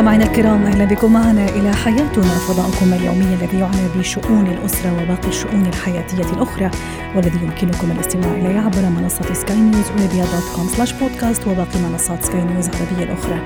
مستمعينا 0.00 0.24
الكرام 0.24 0.62
أهلا 0.62 0.84
بكم 0.84 1.12
معنا 1.12 1.48
إلى 1.48 1.72
حياتنا 1.72 2.22
فضاؤكم 2.48 2.92
اليومي 2.92 3.34
الذي 3.34 3.58
يعنى 3.58 3.88
بشؤون 3.96 4.46
الأسرة 4.46 4.92
وباقي 4.92 5.28
الشؤون 5.28 5.66
الحياتية 5.66 6.32
الأخرى 6.32 6.70
والذي 7.16 7.38
يمكنكم 7.42 7.90
الاستماع 7.90 8.32
إليه 8.32 8.60
عبر 8.60 8.82
منصة 8.82 9.34
سكاي 9.34 9.56
نيوز 9.56 9.90
ارابيا 9.90 10.24
dot 10.24 10.56
com 10.56 10.68
slash 10.76 10.92
podcast 10.92 11.46
وباقي 11.46 11.78
منصات 11.90 12.24
سكاي 12.24 12.44
نيوز 12.44 12.68
العربية 12.68 13.04
الأخرى. 13.04 13.42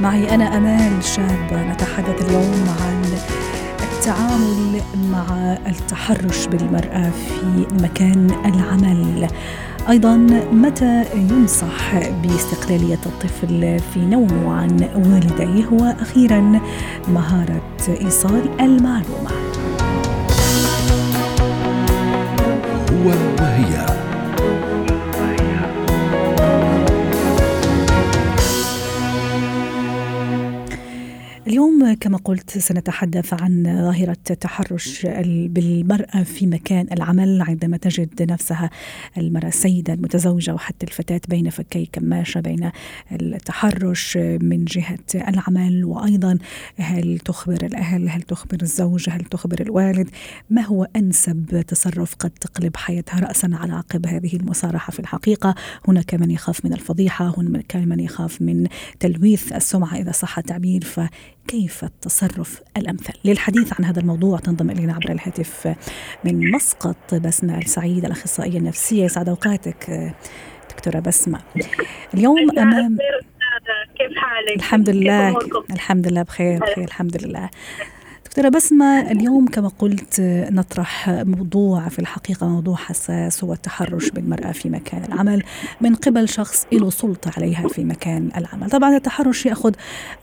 معي 0.00 0.34
أنا 0.34 0.56
أمال 0.56 1.04
شاب 1.04 1.68
نتحدث 1.70 2.28
اليوم 2.28 2.64
عن 2.80 3.02
التعامل 4.06 4.82
مع 5.12 5.56
التحرش 5.66 6.46
بالمرأة 6.46 7.10
في 7.10 7.66
مكان 7.82 8.30
العمل. 8.44 9.28
أيضا 9.88 10.16
متى 10.52 11.04
ينصح 11.14 11.98
باستقلالية 12.22 12.98
الطفل 13.06 13.78
في 13.94 14.00
نومه 14.00 14.52
عن 14.52 14.88
والديه 14.94 15.66
وأخيرا 15.72 16.60
مهارة 17.08 17.62
إيصال 17.88 18.60
المعلومه 18.60 19.30
هو 22.92 23.08
وهي 23.40 23.95
كما 32.00 32.18
قلت 32.18 32.58
سنتحدث 32.58 33.34
عن 33.42 33.62
ظاهرة 33.64 34.16
التحرش 34.30 35.06
بالمرأة 35.26 36.22
في 36.22 36.46
مكان 36.46 36.86
العمل 36.92 37.42
عندما 37.42 37.76
تجد 37.76 38.32
نفسها 38.32 38.70
المرأة 39.18 39.48
السيدة 39.48 39.92
المتزوجة 39.92 40.54
وحتى 40.54 40.86
الفتاة 40.86 41.20
بين 41.28 41.50
فكي 41.50 41.88
كماشة 41.92 42.40
بين 42.40 42.70
التحرش 43.12 44.16
من 44.16 44.64
جهة 44.64 44.98
العمل. 45.14 45.84
وأيضا 45.84 46.38
هل 46.78 47.18
تخبر 47.18 47.66
الأهل 47.66 48.08
هل 48.08 48.22
تخبر 48.22 48.58
الزوج 48.62 49.10
هل 49.10 49.20
تخبر 49.20 49.60
الوالد؟ 49.60 50.10
ما 50.50 50.62
هو 50.62 50.86
أنسب 50.96 51.64
تصرف 51.68 52.14
قد 52.14 52.30
تقلب 52.30 52.76
حياتها 52.76 53.20
رأسا 53.20 53.50
على 53.52 53.72
عقب 53.72 54.06
هذه 54.06 54.36
المصارحة 54.36 54.90
في 54.90 55.00
الحقيقة؟ 55.00 55.54
هناك 55.88 56.14
من 56.14 56.30
يخاف 56.30 56.64
من 56.64 56.72
الفضيحة 56.72 57.34
هناك 57.38 57.76
من 57.76 58.00
يخاف 58.00 58.42
من 58.42 58.66
تلويث 59.00 59.52
السمعة 59.52 59.96
إذا 59.96 60.12
صح 60.12 60.38
التعبير 60.38 60.84
ف 60.84 61.00
كيف 61.48 61.84
التصرف 61.84 62.62
الأمثل؟ 62.76 63.12
للحديث 63.24 63.72
عن 63.78 63.84
هذا 63.84 64.00
الموضوع 64.00 64.38
تنضم 64.38 64.70
إلينا 64.70 64.94
عبر 64.94 65.12
الهاتف 65.12 65.74
من 66.24 66.50
مسقط 66.50 67.14
بسمة 67.14 67.58
السعيد 67.58 68.04
الأخصائية 68.04 68.58
النفسية. 68.58 69.04
يسعد 69.04 69.28
أوقاتك 69.28 70.12
دكتورة 70.70 70.98
بسمة. 70.98 71.40
اليوم 72.14 72.58
أمام 72.58 72.98
كيف 73.98 74.18
حالك؟ 74.18 74.56
الحمد 74.56 74.90
لله 74.90 75.38
الحمد 75.70 76.08
لله 76.08 76.22
بخير 76.22 76.58
بخير 76.58 76.84
الحمد 76.84 77.24
لله. 77.24 77.50
دكتورة 78.36 78.48
بسمة 78.48 79.10
اليوم 79.10 79.46
كما 79.46 79.68
قلت 79.78 80.20
نطرح 80.50 81.08
موضوع 81.08 81.88
في 81.88 81.98
الحقيقة 81.98 82.48
موضوع 82.48 82.76
حساس 82.76 83.44
هو 83.44 83.52
التحرش 83.52 84.10
بالمرأة 84.10 84.52
في 84.52 84.70
مكان 84.70 85.04
العمل 85.04 85.42
من 85.80 85.94
قبل 85.94 86.28
شخص 86.28 86.66
له 86.72 86.90
سلطة 86.90 87.30
عليها 87.36 87.68
في 87.68 87.84
مكان 87.84 88.30
العمل. 88.36 88.70
طبعا 88.70 88.96
التحرش 88.96 89.46
يأخذ 89.46 89.72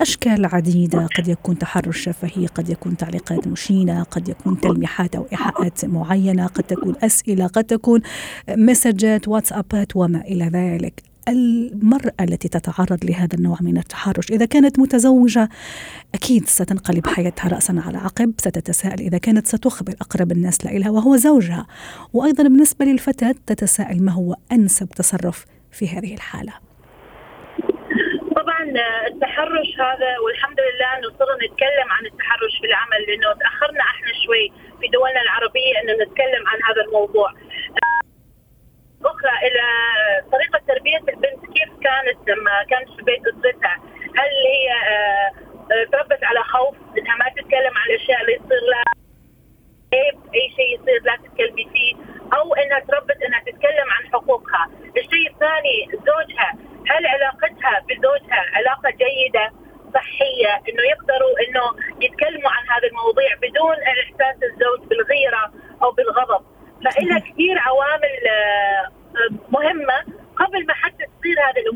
أشكال 0.02 0.46
عديدة 0.46 1.08
قد 1.18 1.28
يكون 1.28 1.58
تحرش 1.58 2.02
شفهي 2.02 2.46
قد 2.46 2.70
يكون 2.70 2.98
تعليقات 2.98 3.48
مشينة 3.48 4.04
قد 4.04 4.30
يكون 4.30 4.62
تلميحات 4.62 5.16
أو 5.16 5.26
إيحاءات 5.32 5.86
معينة 5.86 6.48
قد 6.48 6.64
تكون 6.64 6.96
أسئلة 7.04 7.48
قد 7.48 7.64
تكون 7.64 8.02
مسجات 8.50 9.28
واتسابات 9.28 9.96
وما 9.96 10.22
إلى 10.22 10.46
ذلك. 10.46 11.13
المرأة 11.30 12.14
التي 12.22 12.48
تتعرض 12.48 13.06
لهذا 13.06 13.38
النوع 13.38 13.58
من 13.62 13.78
التحرش. 13.78 14.32
إذا 14.32 14.46
كانت 14.46 14.80
متزوجة 14.80 15.50
أكيد 16.16 16.46
ستنقلب 16.46 17.08
حياتها 17.08 17.50
رأسا 17.50 17.82
على 17.88 17.98
عقب 17.98 18.34
ستتساءل. 18.38 19.00
إذا 19.00 19.18
كانت 19.18 19.48
ستخبر 19.48 19.94
أقرب 20.02 20.32
الناس 20.32 20.66
لها 20.66 20.92
وهو 20.92 21.16
زوجها. 21.16 21.68
وأيضا 22.14 22.44
بالنسبة 22.44 22.86
للفتاة 22.86 23.36
تتساءل 23.48 24.04
ما 24.04 24.12
هو 24.12 24.36
أنسب 24.52 24.90
تصرف 24.90 25.46
في 25.72 25.88
هذه 25.88 26.14
الحالة. 26.14 26.54
طبعا 28.36 28.64
التحرش 29.08 29.70
هذا 29.80 30.12
والحمد 30.24 30.60
لله 30.68 30.90
إنه 30.98 31.10
صرنا 31.20 31.36
نتكلم 31.46 31.88
عن 31.96 32.06
التحرش 32.06 32.54
في 32.62 32.68
العمل 32.72 33.02
لأنه 33.08 33.30
تأخرنا 33.42 33.84
إحنا 33.94 34.12
شوي 34.26 34.46
في 34.80 34.88
دولنا 34.88 35.22
العربية 35.22 35.74
إنه 35.82 35.94
نتكلم 36.04 36.44
عن 36.52 36.60
هذا 36.68 36.82
الموضوع. 36.88 37.30
أخرى 39.06 39.48
إلى 39.48 39.64
طريقة 40.32 40.60
تربية 40.68 40.98
البنت 40.98 41.46
كيف 41.46 41.70
كانت 41.84 42.30
لما 42.30 42.64
كانت 42.70 42.90
في 42.90 43.02
بيت 43.02 43.22
أسرتها؟ 43.28 43.76
هل 44.18 44.30
هي 44.48 44.68
تربت 45.92 46.24
على 46.24 46.40
خوف؟ 46.44 46.76
إنها 46.98 47.16
ما 47.16 47.26
تتكلم 47.30 47.74
عن 47.78 47.90
الأشياء 47.90 48.22
اللي 48.22 48.34
يصير 48.34 48.62
لها. 48.72 48.94
أي 50.34 50.50
شيء 50.56 50.80
يصير 50.82 51.02
لا 51.04 51.16
تتكلمي 51.16 51.70
فيه. 51.74 51.96
أو 52.38 52.54
إنها 52.54 52.80
تربت 52.80 53.24
إنها 53.24 53.40
تتكلم 53.40 53.88
عن 53.96 54.12
حقوقها. 54.14 54.70
الشيء 54.98 55.32
الثاني 55.34 55.78
زوجها. 55.94 56.52
هل 56.90 57.08
علاقتها 57.08 57.86
بزوجها 57.90 58.46
علاقة 58.54 58.90
جيدة 58.90 59.52
صحية 59.94 60.54
إنه 60.70 60.84
يقدروا 60.84 61.34
إنه 61.48 61.66
يتكلموا 62.02 62.52
عن 62.52 62.64
هذا 62.70 62.88
المواضيع 62.88 63.36
بدون 63.42 63.76
إحساس 63.84 64.44
الزوج 64.44 64.88
بالغيرة 64.90 65.54
أو 65.84 65.92
بالغضب؟ 65.92 66.46
فإلها 66.86 67.20
كثير 67.20 67.60
عوامل 67.60 68.20
مهمة 69.50 70.04
قبل 70.36 70.66
ما 70.66 70.74
حتى 70.74 71.04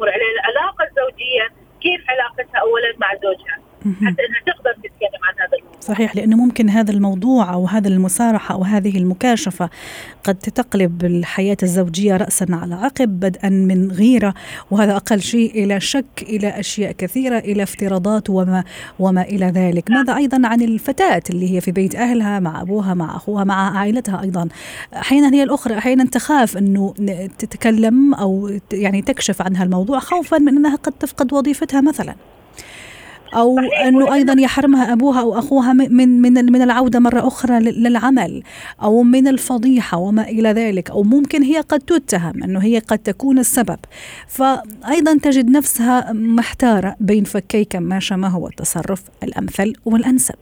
هذه 0.05 0.13
الأمور 0.15 0.39
العلاقة 0.39 0.83
الزوجية 0.89 1.45
كيف 1.81 2.01
علاقتها 2.09 2.59
أولا 2.61 2.93
مع 2.97 3.15
زوجها؟ 3.15 3.57
حتى 4.07 4.25
انها 4.25 4.41
تقدر 4.45 4.73
تتكلم 4.73 5.21
عن 5.23 5.33
هذا 5.39 5.57
الموضوع. 5.57 5.76
صحيح 5.87 6.15
لأنه 6.15 6.37
ممكن 6.37 6.69
هذا 6.69 6.91
الموضوع 6.91 7.53
أو 7.53 7.65
هذا 7.65 7.87
المسارحة 7.87 8.55
أو 8.55 8.63
هذه 8.63 8.97
المكاشفة 8.97 9.69
قد 10.23 10.35
تقلب 10.35 11.05
الحياة 11.05 11.57
الزوجية 11.63 12.17
راسا 12.17 12.45
على 12.49 12.75
عقب 12.75 13.19
بدءا 13.19 13.49
من 13.49 13.91
غيرة 13.91 14.33
وهذا 14.71 14.95
أقل 14.95 15.21
شيء 15.21 15.63
إلى 15.63 15.79
شك 15.79 16.05
إلى 16.21 16.59
أشياء 16.59 16.91
كثيرة 16.91 17.37
إلى 17.37 17.63
افتراضات 17.63 18.29
وما 18.29 18.63
وما 18.99 19.21
إلى 19.21 19.45
ذلك، 19.45 19.91
ماذا 19.91 20.15
أيضا 20.15 20.47
عن 20.47 20.61
الفتاة 20.61 21.23
اللي 21.29 21.55
هي 21.55 21.61
في 21.61 21.71
بيت 21.71 21.95
أهلها 21.95 22.39
مع 22.39 22.61
أبوها 22.61 22.93
مع 22.93 23.15
أخوها 23.15 23.43
مع 23.43 23.79
عائلتها 23.79 24.21
أيضا؟ 24.21 24.47
أحيانا 24.95 25.33
هي 25.33 25.43
الأخرى 25.43 25.77
أحيانا 25.77 26.05
تخاف 26.05 26.57
أنه 26.57 26.93
تتكلم 27.39 28.13
أو 28.13 28.51
يعني 28.73 29.01
تكشف 29.01 29.41
عن 29.41 29.55
هالموضوع 29.55 29.99
خوفا 29.99 30.37
من 30.37 30.57
أنها 30.57 30.75
قد 30.75 30.91
تفقد 30.91 31.33
وظيفتها 31.33 31.81
مثلا. 31.81 32.15
أو 33.35 33.59
أنه 33.59 34.13
أيضا 34.13 34.41
يحرمها 34.41 34.93
أبوها 34.93 35.21
أو 35.21 35.39
أخوها 35.39 35.73
من 35.73 36.21
من 36.21 36.33
من 36.33 36.61
العودة 36.61 36.99
مرة 36.99 37.27
أخرى 37.27 37.59
للعمل 37.59 38.43
أو 38.83 39.03
من 39.03 39.27
الفضيحة 39.27 39.97
وما 39.97 40.21
إلى 40.21 40.49
ذلك 40.49 40.89
أو 40.89 41.03
ممكن 41.03 41.43
هي 41.43 41.59
قد 41.59 41.79
تتهم 41.79 42.43
أنه 42.43 42.63
هي 42.63 42.79
قد 42.79 42.99
تكون 42.99 43.39
السبب. 43.39 43.79
فايضا 44.27 45.17
تجد 45.23 45.49
نفسها 45.49 46.13
محتارة 46.13 46.95
بين 46.99 47.23
فكي 47.23 47.65
كماشه 47.65 48.15
ما 48.15 48.27
هو 48.27 48.47
التصرف 48.47 49.03
الأمثل 49.23 49.73
والأنسب. 49.85 50.39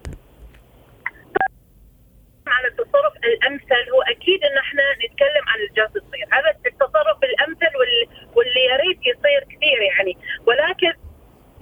على 2.48 2.68
التصرف 2.68 3.14
الأمثل 3.24 3.84
هو 3.94 4.02
أكيد 4.02 4.40
انه 4.44 4.60
إحنا 4.62 4.84
نتكلم 5.06 5.46
عن 5.52 5.60
الجالس 5.70 5.94
تصير 5.94 6.28
هذا 6.38 6.50
التصرف 6.72 7.18
الأمثل 7.24 7.72
واللي 8.36 8.64
يا 8.70 8.76
ريت 8.76 9.00
يصير 9.00 9.42
كثير 9.50 9.80
يعني. 9.82 10.18
ولكن 10.48 10.94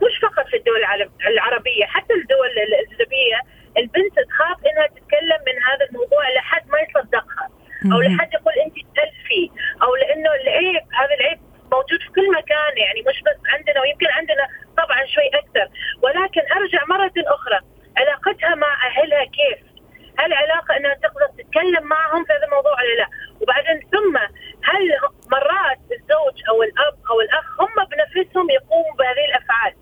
مش 0.02 0.20
فقط 0.22 0.48
في 0.48 0.58
الدول 0.58 0.82
العربية 1.28 1.86
حتى 1.86 2.14
الدول 2.14 2.50
الأجنبية 2.68 3.40
البنت 3.78 4.16
تخاف 4.30 4.58
إنها 4.66 4.88
تتكلم 4.88 5.40
من 5.48 5.56
هذا 5.64 5.86
الموضوع 5.90 6.30
لحد 6.36 6.68
ما 6.70 6.80
يصدقها. 6.80 7.50
أو 7.94 8.02
لحد 8.02 8.34
يقول 8.34 8.54
أنت 8.66 8.76
تألفي. 8.96 9.52
أو 9.84 9.96
لأنه 9.96 10.30
العيب 10.42 10.84
هذا 11.00 11.14
العيب 11.20 11.40
موجود 11.72 12.00
في 12.02 12.10
كل 12.16 12.32
مكان 12.32 12.78
يعني 12.78 13.02
مش 13.02 13.22
بس 13.22 13.40
عندنا 13.54 13.82
ويمكن 13.82 14.08
عندنا 14.08 14.48
طبعا 14.78 15.06
شوي 15.06 15.28
أكثر. 15.42 15.68
ولكن 16.04 16.42
أرجع 16.58 16.82
مرة 16.90 17.14
أخرى. 17.36 17.60
علاقتها 17.98 18.56
مع 18.56 18.88
أهلها 18.88 19.26
كيف؟ 19.26 19.73
هل 20.20 20.34
علاقه 20.34 20.78
إنها 20.78 20.94
تقدر 20.94 21.28
تتكلم 21.38 21.84
معهم 21.84 22.26
في 22.26 22.34
هذا 22.34 22.46
الموضوع 22.46 22.72
ولا 22.72 22.96
لا؟ 23.02 23.08
وبعدين 23.42 23.80
ثم 23.92 24.18
هل 24.64 24.84
مرات 25.32 25.80
الزوج 25.92 26.36
أو 26.50 26.64
الأب 26.64 26.96
أو 27.10 27.22
الأخ 27.22 27.62
هم 27.62 27.76
بنفسهم 27.92 28.50
يقوموا 28.50 28.96
بهذه 29.00 29.26
الأفعال؟ 29.30 29.74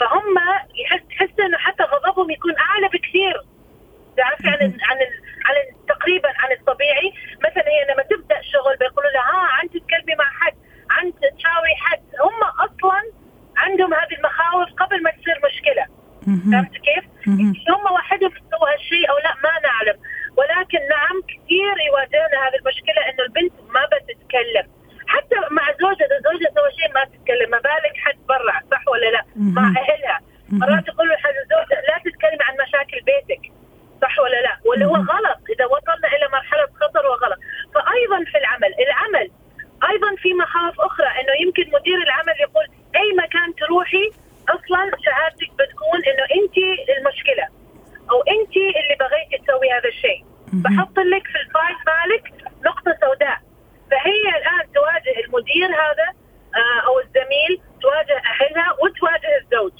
فهم 0.00 0.34
يحس 0.74 1.02
تحس 1.08 1.40
إنه 1.40 1.58
حتى 1.58 1.82
غضبهم 1.82 2.30
يكون 2.30 2.58
أعلى 2.58 2.88
بكثير 2.88 3.42
تعرفي 4.16 4.48
عن 4.48 4.58
عن 4.62 4.98
عن 5.46 5.54
تقريبا 5.88 6.28
عن 6.28 6.52
الطبيعي 6.52 7.12
مثلا 7.44 7.68
هي 7.68 7.92
لما 7.92 8.02
تبدأ 8.02 8.40
شغل 8.42 8.76
بيقولوا 8.76 9.10
لها 9.10 9.22
ها 9.22 9.48
عن 9.52 9.70
تتكلمي 9.70 10.14
مع 10.18 10.24
حد 10.24 10.54
عن 10.90 11.12
تشاوري 11.12 11.74
حد 11.76 12.02
هم 12.20 12.44
أصلا 12.44 13.12
عندهم 13.56 13.94
هذه 13.94 14.14
المخاوف 14.18 14.68
مهم. 15.78 15.99
فهمت 16.52 16.72
كيف؟ 16.86 17.04
هم 17.68 17.92
وحدهم 17.94 18.30
سووا 18.50 18.72
هالشيء 18.72 19.10
أو 19.10 19.18
لا 19.18 19.34
ما 19.44 19.54
نعلم 19.68 19.98
ولكن 20.36 20.78
نعم 20.94 21.16
كثير 21.28 21.74
يواجهنا 21.88 22.36
هذه 22.44 22.56
المشكلة 22.60 23.00
إنه 23.08 23.22
البنت 23.28 23.52
ما 23.74 23.82
بتتكلم 23.92 24.66
حتى 25.06 25.36
مع 25.50 25.66
زوجها 25.80 26.06
إذا 26.06 26.18
زوجها 26.28 26.50
سوى 26.56 26.70
شيء 26.78 26.94
ما 26.94 27.04
تتكلم 27.04 27.50
ما 27.50 27.58
بالك 27.58 27.94
حد 28.04 28.18
برا 28.28 28.54
صح 28.70 28.88
ولا 28.88 29.06
لا؟ 29.10 29.22
مع. 29.36 29.62
أهلها. 29.68 30.20
مرات 30.50 30.88
يقولوا 30.88 31.16
حد 31.16 31.34
زوجها 31.54 31.80
لا 31.88 31.96
تتكلمي 32.04 32.42
عن 32.48 32.54
مشاكل 32.64 33.00
بيتك 33.10 33.42
صح 34.02 34.18
ولا 34.18 34.42
لا؟ 34.42 34.54
واللي 34.64 34.84
هو. 34.86 34.94
غلط 34.94 35.40
إذا 35.54 35.64
وصلنا 35.66 36.08
إلى 36.16 36.28
مرحلة 36.32 36.66
خطر 36.80 37.06
وغلط 37.06 37.38
فايضا 37.74 38.30
في 38.30 38.38
العمل 38.38 38.72
العمل 38.86 39.30
أيضا 39.90 40.10
في 40.22 40.34
مخاوف 40.34 40.80
أخرى 40.80 41.06
إنه 41.06 41.32
يمكن 41.42 41.64
مدير 41.78 41.98
العمل 42.02 42.34
يقول 42.40 42.64
أي 42.96 43.08
مكان 43.24 43.54
تروحي 43.54 44.10
أصلا 44.48 44.82
شهادتك 45.04 45.50
بتكون 45.58 45.98
إنه 46.10 46.24
انت 46.42 46.56
المشكلة 46.98 47.46
أو 48.10 48.20
انت 48.22 48.56
اللي 48.56 48.96
بغيتي 49.00 49.44
تسوي 49.44 49.70
هذا 49.72 49.88
الشيء. 49.88 50.24
بحط 50.52 50.98
لك 50.98 51.24
في 51.32 51.38
ال 51.44 51.50
file 51.50 51.76
مالك 51.90 52.24
نقطه 52.66 52.92
سوداء 53.06 53.38
فهي 53.90 54.22
الان 54.38 54.72
تواجه 54.74 55.20
المدير 55.24 55.66
هذا 55.66 56.08
آه، 56.60 56.80
أو 56.86 57.00
الزميل 57.00 57.60
تواجه 57.82 58.16
اهلها 58.32 58.72
وتواجه 58.82 59.30
الزوج 59.42 59.78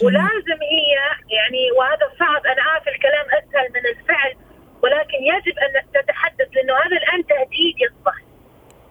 جميل. 0.00 0.06
ولازم 0.16 0.58
هي 0.62 0.92
يعني 1.36 1.70
وهذا 1.78 2.06
صعب 2.18 2.46
أنا 2.46 2.62
عارف 2.62 2.88
الكلام 2.88 3.26
اسهل 3.26 3.68
من 3.74 3.86
الفعل 3.90 4.34
ولكن 4.82 5.18
يجب 5.32 5.58
ان 5.58 5.72
تتحدث 6.02 6.48
لأنه 6.54 6.72
هذا 6.74 6.96
الان 6.96 7.26
تهديد 7.26 7.74
يصبح 7.84 8.14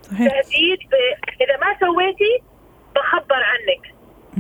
صحيح 0.01 0.31
تهديد 0.41 0.79
ب- 0.91 1.41
اذا 1.43 1.57
ما 1.57 1.79
سويتي 1.79 2.43
بخبر 2.95 3.43
عنك 3.43 3.93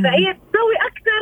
فهي 0.03 0.33
تسوي 0.33 0.75
أكثر 0.75 1.21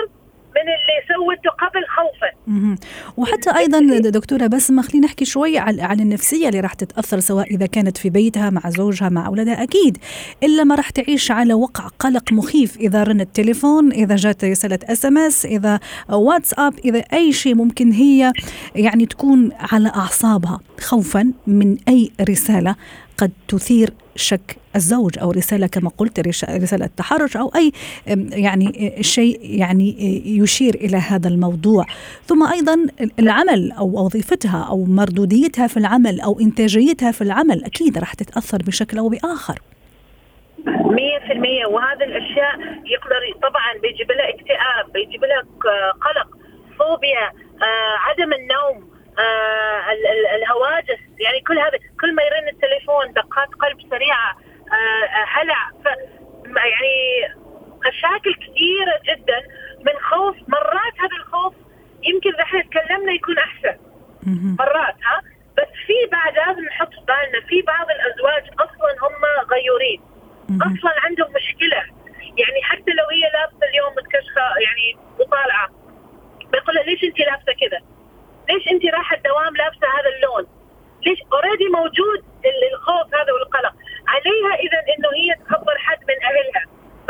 من 0.55 0.61
اللي 0.61 0.97
سوته 1.13 1.49
قبل 1.49 1.85
خوفا 1.87 2.31
مهم. 2.47 2.75
وحتى 3.17 3.49
أيضا 3.77 4.10
دكتورة 4.10 4.48
بسمة 4.48 4.81
خلينا 4.81 5.06
نحكي 5.06 5.25
شوي 5.25 5.57
عن 5.57 5.80
عن 5.80 6.00
النفسية 6.00 6.48
اللي 6.48 6.60
راح 6.60 6.74
تتأثر 6.74 7.19
سواء 7.19 7.54
إذا 7.56 7.66
كانت 7.66 7.98
في 7.98 8.10
بيتها 8.10 8.50
مع 8.50 8.69
زوجها 8.69 9.10
مع 9.10 9.27
أولادها. 9.27 9.63
أكيد 9.63 9.98
إلا 10.44 10.63
ما 10.63 10.75
راح 10.75 10.89
تعيش 10.89 11.31
على 11.31 11.54
وقع 11.54 11.88
قلق 12.00 12.33
مخيف. 12.33 12.77
إذا 12.77 13.04
رن 13.04 13.21
التليفون 13.21 13.92
إذا 13.92 14.16
جات 14.16 14.45
رسالة 14.45 14.80
SMS 14.83 15.45
إذا 15.45 15.80
واتساب 16.10 16.80
إذا 16.86 17.00
أي 17.00 17.33
شيء 17.33 17.56
ممكن 17.56 17.92
هي 17.92 18.33
يعني 18.75 19.06
تكون 19.06 19.50
على 19.60 19.89
أعصابها 19.89 20.60
خوفا 20.80 21.31
من 21.48 21.77
أي 21.88 22.12
رسالة. 22.30 22.75
قد 23.21 23.31
تثير 23.48 23.89
شك 24.16 24.57
الزوج 24.75 25.19
أو 25.19 25.31
رسالة 25.31 25.68
كما 25.68 25.89
قلت 25.98 26.19
رسالة 26.50 26.89
تحرش 26.98 27.38
أو 27.38 27.51
أي 27.56 27.71
يعني 28.31 28.95
أه، 28.98 29.01
شيء 29.01 29.39
يعني 29.44 29.95
أه، 30.00 30.27
يشير 30.44 30.75
إلى 30.75 30.98
هذا 30.98 31.27
الموضوع. 31.30 31.86
ثم 32.25 32.48
أيضا 32.48 32.75
العمل 33.19 33.71
أو 33.71 34.06
وظيفتها 34.06 34.68
أو 34.69 34.86
مردوديتها 34.86 35.68
في 35.68 35.77
العمل 35.77 36.21
أو 36.21 36.39
إنتاجيتها 36.39 37.12
في 37.12 37.21
العمل 37.21 37.63
أكيد 37.63 37.98
راح 37.98 38.13
تتأثر 38.13 38.57
بشكل 38.57 38.98
أو 38.98 39.10
بآخر. 39.10 39.60
100% 40.66 41.66
وهذه 41.69 42.04
الأشياء 42.04 42.60
يقدر 42.86 43.39
طبعا 43.50 43.74
بيجيب 43.81 44.12
لها 44.12 44.30
اكتئاب 44.30 44.94
بيجيب 44.94 45.21
لها 45.24 45.42
قلق 45.92 46.27
فوبيا 46.80 47.27
آه 47.63 47.95
عدم 48.00 48.33
النوم. 48.33 48.77
آه 48.80 48.88
ال- 48.88 48.88
ال- 48.88 48.88
الهواجس. 50.36 51.00
يعني 51.19 51.39
كل 51.48 51.60
هذا 51.60 51.77
كل 52.01 52.16
ما 52.16 52.24
يرن 52.24 52.48
التليفون 52.48 53.13
دقات 53.13 53.50
قلب 53.62 53.81
سريعة 53.89 54.31
آه 54.31 55.06
آه، 55.06 55.25
هلع. 55.27 55.71
يعني 56.45 57.33
مشاكل 57.88 58.33
كثيرة 58.33 59.00
جدا. 59.04 59.39
من 59.80 59.94
خوف 60.12 60.36
مرات 60.48 60.95
هذا 61.00 61.18
الخوف 61.19 61.54
يمكن 62.04 62.33
اذا 62.33 62.44
إحنا 62.44 62.62
تكلمنا 62.62 63.12
يكون 63.12 63.38
أحسن. 63.38 63.77
مرات 64.60 64.95
ها؟ 65.04 65.21
بس 65.57 65.71
في 65.88 65.94
بعد 66.12 66.36
لازم 66.36 66.66
نحط 66.66 66.89
في 66.89 67.01
بالنا 67.07 67.48
في 67.48 67.62
بعض 67.62 67.88
الأزواج 67.89 68.44
أصلا 68.54 68.92
هم 69.01 69.45
غيورين. 69.51 70.01
أصلا 70.62 70.94
عندهم 71.04 71.27
مشكلة. 71.33 71.83
يعني 72.42 72.63
حتى 72.63 72.92
لو 72.92 73.06
هي 73.12 73.21
لابسة 73.33 73.69
اليوم 73.69 73.92
متكشخة 73.98 74.42
يعني 74.66 74.98
وطالعه 75.19 75.69
بيقول 76.51 76.75
لها 76.75 76.83
ليش 76.83 77.04
انت 77.04 77.19
لابسة 77.19 77.54
كذا؟ 77.62 77.80
ليش 78.49 78.67
انت 78.71 78.83
رايحة 78.95 79.15
الدوام 79.15 79.55
لابسة 79.55 79.87
هذا 79.97 80.09
اللون؟ 80.15 80.43
ليش 81.05 81.19
already 81.33 81.67
موجود 81.79 82.19
ال- 82.49 82.65
الخوف 82.73 83.07
هذا 83.19 83.31
والقلق 83.33 83.73
عليها 84.13 84.51
اذا 84.65 84.79
إنه 84.93 85.09
هي 85.19 85.29
تخبر 85.45 85.75
حد 85.77 85.99
من 86.09 86.17
أهلها 86.29 86.63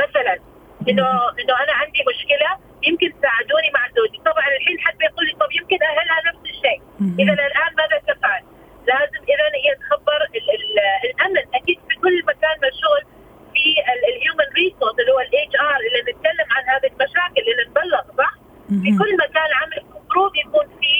مثلا 0.04 0.36
انه 0.90 1.08
إنه 1.40 1.54
أنا 1.64 1.74
عندي 1.82 2.02
مشكلة 2.12 2.50
يمكن 2.88 3.08
تساعدوني 3.20 3.70
مع 3.76 3.84
زوجي 3.98 4.18
طبعا 4.30 4.48
الحين 4.58 4.80
حد 4.80 4.98
بيقول 4.98 5.26
لي 5.26 5.34
طب 5.42 5.52
يمكن 5.60 5.78
أهلها 5.84 6.18
نفس 6.30 6.44
الشيء. 6.54 6.80
اذا 7.20 7.34
الآن 7.34 7.72
ماذا 7.82 7.98
تفعل؟ 8.10 8.42
لازم 8.88 9.22
اذا 9.34 9.46
هي 9.64 9.70
تخبر 9.84 10.20
ال- 10.38 10.52
ال- 10.58 10.80
الأمن 11.10 11.44
أكيد 11.58 11.80
في 11.90 11.96
كل 12.04 12.16
مكان 12.32 12.58
الشغل 12.74 13.04
في 13.54 13.66
ال 14.10 14.16
human 14.16 14.48
resource 14.60 14.96
اللي 15.00 15.12
هو 15.12 15.20
ال 15.20 15.56
HR 15.70 15.80
اللي 15.88 16.02
نتكلم 16.12 16.48
عن 16.56 16.64
هذه 16.74 16.88
المشاكل 16.94 17.42
اللي 17.52 17.64
نبلغ 17.70 18.02
صح؟ 18.18 18.34
في. 18.70 18.90
كل 19.00 19.12
مكان 19.24 19.50
عمل 19.62 19.78
المفروض 19.78 20.32
يكون 20.44 20.66
في 20.80 20.92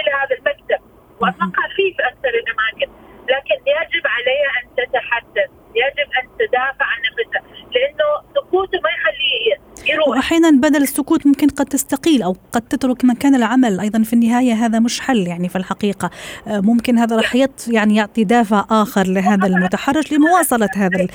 مثل 0.00 0.16
هذا 0.22 0.34
المكتب. 0.38 0.80
واتوقع 1.20 1.68
فيه 1.76 1.94
في 1.96 2.02
أكثر 2.02 2.28
الاماكن 2.28 2.92
لكن 3.22 3.54
يجب 3.54 4.06
عليها 4.06 4.50
أن 4.62 4.68
تتحدث. 4.76 5.50
يجب 5.74 6.08
أن 6.22 6.28
تدافع 6.38 6.84
عن 6.84 6.98
نفسها 7.00 7.42
لأنه 7.74 8.04
سكوته 8.34 8.78
ما 8.84 8.90
يخليه 8.90 9.60
يروح. 9.92 10.08
وأحيانا 10.08 10.50
بدل 10.50 10.82
السكوت 10.82 11.26
ممكن 11.26 11.48
قد 11.48 11.66
تستقيل 11.66 12.22
أو 12.22 12.36
قد 12.52 12.62
تترك 12.62 13.04
مكان 13.04 13.34
العمل. 13.34 13.80
أيضا 13.80 14.02
في 14.02 14.12
النهاية 14.12 14.52
هذا 14.52 14.78
مش 14.78 15.00
حل 15.00 15.26
يعني 15.26 15.48
في 15.48 15.56
الحقيقة. 15.56 16.10
آه، 16.48 16.60
ممكن 16.60 16.98
هذا 16.98 17.16
راح 17.16 17.36
يعني 17.68 17.96
يعطي 17.96 18.24
دافع 18.24 18.64
آخر 18.70 19.06
لهذا 19.06 19.46
المتحرش 19.46 20.12
لمواصلة 20.12 20.70
هذا 20.76 21.06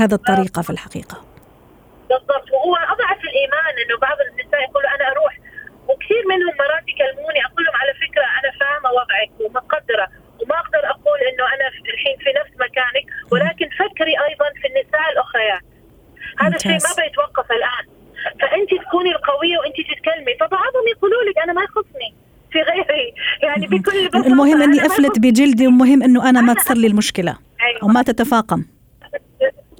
هذا 0.00 0.14
الطريقة 0.14 0.62
في 0.62 0.70
الحقيقة. 0.70 1.24
بالضبط. 2.08 2.46
وهو 2.52 2.76
أضعف 2.76 3.20
الإيمان 3.24 3.74
إنه 3.86 3.98
بعض 4.00 4.16
النساء 4.30 4.60
يقولوا 4.70 4.90
أنا 4.96 5.12
أروح. 5.12 5.38
وكثير 6.00 6.22
منهم 6.32 6.54
مرات 6.62 6.84
يكلموني 6.92 7.40
أقول 7.46 7.62
لهم 7.64 7.76
على 7.82 7.92
فكرة 8.04 8.26
أنا 8.38 8.50
فاهمة 8.60 8.88
وضعك 8.98 9.32
ومقدرة 9.40 10.06
وما 10.40 10.56
أقدر 10.62 10.82
أقول 10.94 11.18
إنه 11.30 11.44
أنا 11.54 11.66
الحين 11.94 12.16
في 12.24 12.30
نفس 12.40 12.52
مكانك 12.64 13.06
ولكن 13.32 13.68
فكري 13.80 14.14
أيضا 14.28 14.48
في 14.60 14.66
النساء 14.70 15.06
الأخريات. 15.12 15.64
هذا 16.38 16.56
الشيء. 16.56 16.72
ما 16.72 16.92
بيتوقف 17.02 17.48
الآن. 17.58 17.84
فأنت 18.40 18.70
تكوني 18.84 19.10
القوية 19.16 19.58
وأنت 19.58 19.78
تتكلمي. 19.90 20.32
فبعضهم 20.40 20.84
يقولوا 20.94 21.22
لك 21.28 21.38
أنا 21.44 21.52
ما 21.52 21.62
يخصني 21.62 22.10
في 22.52 22.58
غيري. 22.62 23.14
يعني 23.46 23.66
بكل 23.66 24.08
بساطة 24.08 24.26
المهم 24.26 24.62
أني 24.62 24.86
أفلت. 24.86 25.18
بجلدي 25.18 25.66
ومهم 25.66 26.02
إنه 26.02 26.30
أنا 26.30 26.40
ما 26.40 26.54
تصير 26.54 26.76
لي 26.76 26.86
المشكلة 26.86 27.36
أيوة. 27.62 27.82
أو 27.82 27.88
ما 27.88 28.02
تتفاقم 28.02 28.64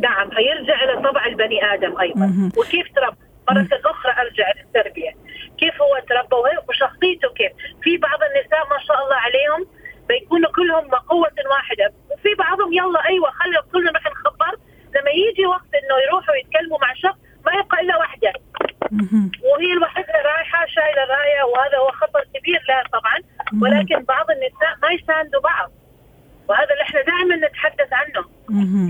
نعم 0.01 0.31
فيرجع 0.31 0.85
إلى 0.85 1.03
طبع 1.09 1.27
البني 1.27 1.75
آدم 1.75 2.01
أيضا. 2.01 2.51
وكيف 2.57 2.87
تربى 2.97 3.17
مرة 3.51 3.69
أخرى 3.85 4.13
أرجع 4.23 4.47
للتربية. 4.59 5.10
كيف 5.81 5.89
هو 5.89 5.99
تربى 6.09 6.37
وشخصيته 6.69 7.29
كيف. 7.29 7.53
في 7.83 7.97
بعض 7.97 8.19
النساء 8.23 8.69
ما 8.71 8.79
شاء 8.87 8.99
الله 9.05 9.17
عليهم 9.17 9.67
بيكونوا 10.09 10.51
كلهم 10.53 10.95
قوة 10.95 11.37
واحدة. 11.51 11.93
وفي 12.11 12.35
بعضهم 12.39 12.73
يلا 12.73 13.09
أيوه 13.09 13.31
خلي 13.31 13.63
كلنا 13.73 13.91
نروح 13.91 14.07
نخبر 14.07 14.53
لما 14.95 15.11
يجي 15.11 15.47
وقت 15.47 15.71
إنه 15.75 15.97
يروحوا 16.07 16.35
يتكلموا 16.35 16.79
مع 16.79 16.95
شخص 16.95 17.19
ما 17.47 17.53
يبقى 17.53 17.81
إلا 17.81 17.97
واحدة. 17.97 18.33
وهي 19.51 19.73
الوحدة 19.73 20.15
رايحة 20.25 20.67
شايلة 20.67 21.05
راية 21.17 21.43
وهذا 21.43 21.77
هو 21.79 21.91
خطر 21.93 22.25
كبير 22.35 22.61
لها 22.69 22.83
طبعا. 22.93 23.19
ولكن 23.63 24.05
بعض 24.05 24.27
النساء 24.31 24.73
ما 24.83 24.89
يساندوا 24.91 25.41
بعض. 25.41 25.71
وهذا 26.49 26.71
اللي 26.73 26.83
إحنا 26.83 27.01
دائما 27.03 27.47
نتحدث 27.47 27.93
عنه. 27.93 28.25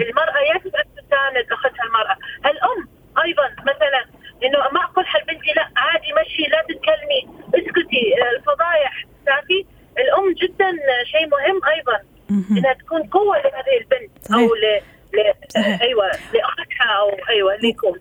المرأة 0.03 0.41
يجب 0.55 0.75
أن 0.77 0.85
تساند 0.97 1.47
أختها 1.53 1.85
المرأة 1.87 2.17
الأم 2.51 2.89
أيضا 3.25 3.47
مثلا 3.63 4.05
إنه 4.45 4.59
ما 4.73 4.85
أقول 4.85 5.07
حل 5.07 5.21
بنتي 5.21 5.53
لا 5.57 5.71
عادي 5.77 6.13
مشي 6.21 6.43
لا 6.43 6.63
تتكلمي 6.63 7.21
اسكتي 7.55 8.03
آه، 8.23 8.37
الفضايح 8.37 9.05
تعرفي 9.27 9.65
الأم 9.99 10.35
جدا 10.43 10.71
شيء 11.05 11.27
مهم 11.29 11.61
أيضا 11.77 12.01
مهم. 12.31 12.59
إنها 12.59 12.73
تكون 12.73 13.03
قوة 13.03 13.37
لهذه 13.37 13.77
البنت 13.81 14.19
صحيح. 14.23 14.39
أو 14.41 14.55
ل... 14.55 14.81
ل... 15.15 15.35
صحيح. 15.49 15.83
أيوة 15.83 16.07
لأختها 16.07 16.93
أو 17.01 17.11
أيوة 17.29 17.57
ليكم 17.57 17.95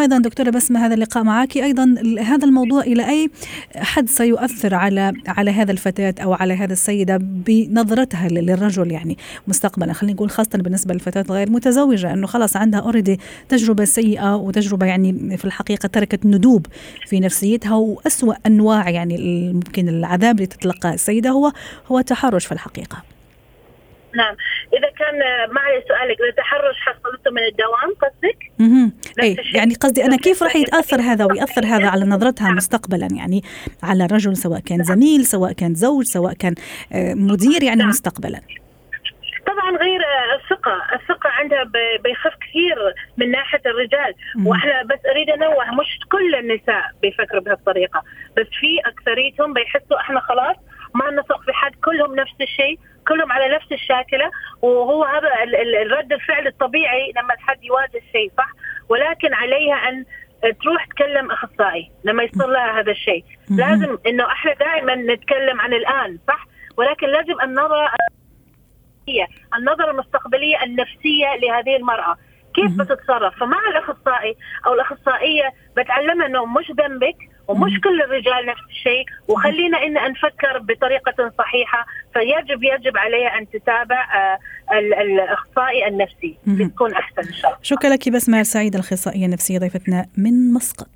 أيضا 0.00 0.18
دكتورة 0.18 0.50
بسمة 0.50 0.86
هذا 0.86 0.94
اللقاء 0.94 1.22
معك 1.24 1.56
أيضا 1.56 1.84
ال- 1.84 2.18
هذا 2.18 2.44
الموضوع 2.44 2.80
إلى 2.82 3.08
أي 3.08 3.30
حد 3.76 4.08
سيؤثر 4.08 4.74
على 4.74 5.12
على 5.26 5.50
هذا 5.50 5.72
الفتاة 5.72 6.14
أو 6.24 6.32
على 6.32 6.54
هذا 6.54 6.72
السيدة 6.72 7.16
بنظرتها 7.22 8.28
لل- 8.28 8.46
للرجل 8.46 8.92
يعني 8.92 9.18
مستقبلا؟ 9.48 9.92
خلينا 9.92 10.14
نقول 10.14 10.30
خاصة 10.30 10.50
بالنسبة 10.58 10.94
للفتاه 10.94 11.20
الغير 11.28 11.50
متزوجة 11.50 12.12
إنه 12.12 12.26
خلاص 12.26 12.56
عندها 12.56 12.80
اوريدي 12.80 13.20
تجربة 13.48 13.84
سيئة 13.84 14.36
وتجربة 14.36 14.86
يعني 14.86 15.36
في 15.36 15.44
الحقيقة 15.44 15.86
تركت 15.86 16.26
ندوب 16.26 16.66
في 17.06 17.20
نفسيتها 17.20 17.74
وأسوأ 17.74 18.34
أنواع 18.46 18.90
يعني 18.90 19.50
ممكن 19.52 19.88
العذاب 19.88 20.34
اللي 20.36 20.46
تتلقاه 20.46 20.94
السيدة 20.94 21.30
هو 21.30 21.52
هو 21.92 22.00
تحرش 22.00 22.46
في 22.46 22.52
الحقيقة. 22.52 23.02
نعم 24.14 24.34
إذا 24.72 24.90
كان 24.98 25.18
معي 25.54 25.82
سؤالك 25.88 26.20
إذا 26.20 26.30
تحرش 26.30 26.76
حصلته 26.80 27.30
من 27.30 27.42
الدوام 27.42 27.94
قصدك؟ 28.02 28.50
اي 29.22 29.32
الشيء. 29.32 29.56
يعني 29.56 29.74
قصدي 29.74 30.04
أنا 30.04 30.16
كيف 30.16 30.42
راح. 30.42 30.56
يتأثر 30.56 31.00
هذا 31.00 31.24
ويأثر 31.24 31.64
هذا 31.66 31.88
على 31.88 32.04
نظرتها 32.04 32.44
نعم. 32.44 32.56
مستقبلا 32.56 33.08
يعني 33.16 33.42
على 33.82 34.04
الرجل 34.04 34.36
سواء 34.36 34.60
كان 34.60 34.82
زميل 34.82 35.24
سواء 35.24 35.52
كان 35.52 35.74
زوج 35.74 36.04
سواء 36.04 36.32
كان 36.32 36.54
آه، 36.92 37.14
مدير 37.14 37.62
يعني 37.62 37.78
نعم. 37.78 37.88
مستقبلا 37.88 38.40
طبعا 39.46 39.76
غير 39.76 40.00
الثقة، 40.40 40.76
الثقة 40.94 41.30
عندها 41.30 41.64
بيخف 42.04 42.34
كثير 42.40 42.76
من 43.16 43.30
ناحية 43.30 43.62
الرجال، 43.66 44.14
مم. 44.36 44.46
وإحنا 44.46 44.82
بس 44.82 44.98
أريد 45.10 45.30
أنوه 45.30 45.74
مش 45.80 45.98
كل 46.12 46.34
النساء 46.34 46.84
بيفكروا 47.02 47.42
بهالطريقة، 47.42 48.02
بس 48.36 48.46
في 48.60 48.88
أكثريتهم 48.90 49.52
بيحسوا 49.52 50.00
إحنا 50.00 50.20
خلاص 50.20 50.56
ما 50.94 51.10
نثق 51.10 51.42
في 51.42 51.52
حد 51.52 51.72
كلهم 51.84 52.14
نفس 52.14 52.34
الشيء، 52.40 52.78
كلهم 53.08 53.32
على 53.32 53.54
نفس 53.54 53.72
الشاكلة، 53.72 54.30
وهو 54.62 55.04
هذا 55.04 55.28
ال- 55.42 55.56
ال- 55.56 55.76
الرد 55.76 56.12
الفعل 56.12 56.46
الطبيعي 56.46 57.12
لما 57.16 57.34
الحد 57.34 57.64
يواجه 57.64 58.02
شيء 58.12 58.32
صح؟ 58.38 58.48
ولكن 58.88 59.34
عليها 59.34 59.74
أن 59.74 60.04
تروح 60.62 60.86
تكلم 60.86 61.30
أخصائي 61.30 61.90
لما 62.04 62.22
يصير 62.22 62.46
لها 62.46 62.80
هذا 62.80 62.92
الشيء،. 62.92 63.24
لازم 63.50 63.98
إنه 64.06 64.26
إحنا 64.26 64.54
دائما 64.54 64.94
نتكلم 64.94 65.60
عن 65.60 65.72
الآن 65.74 66.18
صح؟ 66.28 66.46
ولكن 66.76 67.06
لازم 67.06 67.40
النظرة 67.42 67.90
هي 69.08 69.26
النظرة 69.58 69.90
المستقبلية 69.90 70.62
النفسية 70.64 71.36
لهذه 71.42 71.76
المرأة 71.76 72.16
كيف. 72.54 72.70
بتتصرف 72.78 73.34
فمع 73.40 73.58
الأخصائي 73.70 74.36
أو 74.66 74.74
الأخصائية 74.74 75.52
بتعلمها 75.76 76.26
أنه 76.26 76.46
مش 76.46 76.70
ذنبك 76.70 77.16
ومش. 77.48 77.80
كل 77.84 78.02
الرجال 78.02 78.46
نفس 78.46 78.60
الشيء 78.70 79.04
وخلينا 79.28 79.78
إن 79.82 79.94
نفكر 80.12 80.58
بطريقة 80.58 81.32
صحيحة 81.38 81.86
فيجب 82.14 82.62
يجب 82.62 82.96
عليها 82.96 83.38
أن 83.38 83.50
تتابع 83.50 84.00
آه، 84.14 84.38
ال- 84.78 84.94
الأخصائي 84.94 85.88
النفسي. 85.88 86.38
بتكون 86.46 86.92
أحسن 86.94 87.22
إن 87.28 87.32
شاء 87.34 87.50
الله 87.50 87.58
شكرا 87.62 87.90
لك 87.90 88.08
بسمة 88.08 88.42
سعيد 88.42 88.74
الأخصائية 88.74 89.26
النفسية 89.26 89.58
ضيفتنا 89.58 90.06
من 90.18 90.52
مسقط 90.52 90.88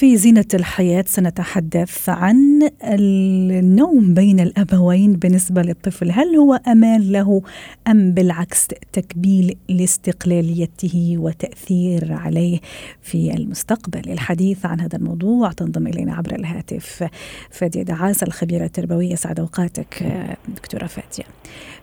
في 0.00 0.16
زينة 0.16 0.44
الحياة 0.54 1.04
سنتحدث 1.06 2.08
عن 2.08 2.70
النوم 2.84 4.14
بين 4.14 4.40
الأبوين 4.40 5.12
بالنسبة 5.12 5.62
للطفل. 5.62 6.10
هل 6.10 6.36
هو 6.36 6.54
أمان 6.54 7.12
له 7.12 7.42
أم 7.88 8.12
بالعكس 8.12 8.68
تكبيل 8.92 9.56
لاستقلاليته 9.68 11.14
وتأثير 11.18 12.12
عليه 12.12 12.60
في 13.02 13.34
المستقبل؟ 13.34 14.12
الحديث 14.12 14.66
عن 14.66 14.80
هذا 14.80 14.96
الموضوع 14.96 15.52
تنضم 15.52 15.86
إلينا 15.86 16.14
عبر 16.14 16.34
الهاتف. 16.34 17.08
فادية 17.50 17.82
دعاسة 17.82 18.26
الخبيرة 18.26 18.64
التربوية 18.64 19.14
سعد 19.14 19.40
أوقاتك 19.40 20.12
دكتورة 20.56 20.86
فادية. 20.86 21.24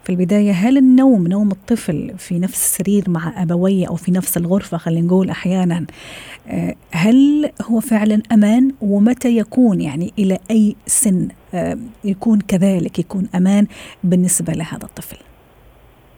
في 0.03 0.09
البداية 0.09 0.51
هل 0.51 0.77
النوم 0.77 1.27
نوم 1.27 1.51
الطفل 1.51 2.13
في 2.17 2.39
نفس 2.39 2.53
السرير 2.53 3.03
مع 3.07 3.43
أبوية 3.43 3.87
أو 3.87 3.95
في 3.95 4.11
نفس 4.11 4.37
الغرفة 4.37 4.77
خلينا 4.77 5.07
نقول 5.07 5.29
أحيانا 5.29 5.85
آه، 6.47 6.75
هل 6.91 7.49
هو 7.61 7.79
فعلا 7.79 8.21
أمان 8.31 8.71
ومتى 8.81 9.37
يكون 9.37 9.81
يعني 9.81 10.13
إلى 10.19 10.39
أي 10.51 10.75
سن 10.85 11.27
آه، 11.53 11.77
يكون 12.03 12.39
كذلك 12.39 12.99
يكون 12.99 13.29
أمان 13.35 13.67
بالنسبة 14.03 14.53
لهذا 14.53 14.83
الطفل؟ 14.83 15.17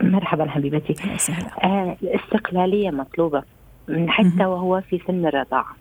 مرحبا 0.01 0.49
حبيبتي 0.49 0.95
وسهلا. 1.15 1.63
آه 1.63 1.97
الاستقلالية 2.03 2.89
مطلوبة 2.89 3.43
من 3.87 4.09
حتى. 4.09 4.45
وهو 4.45 4.81
في 4.89 5.01
سن 5.07 5.25
الرضاعة 5.25 5.75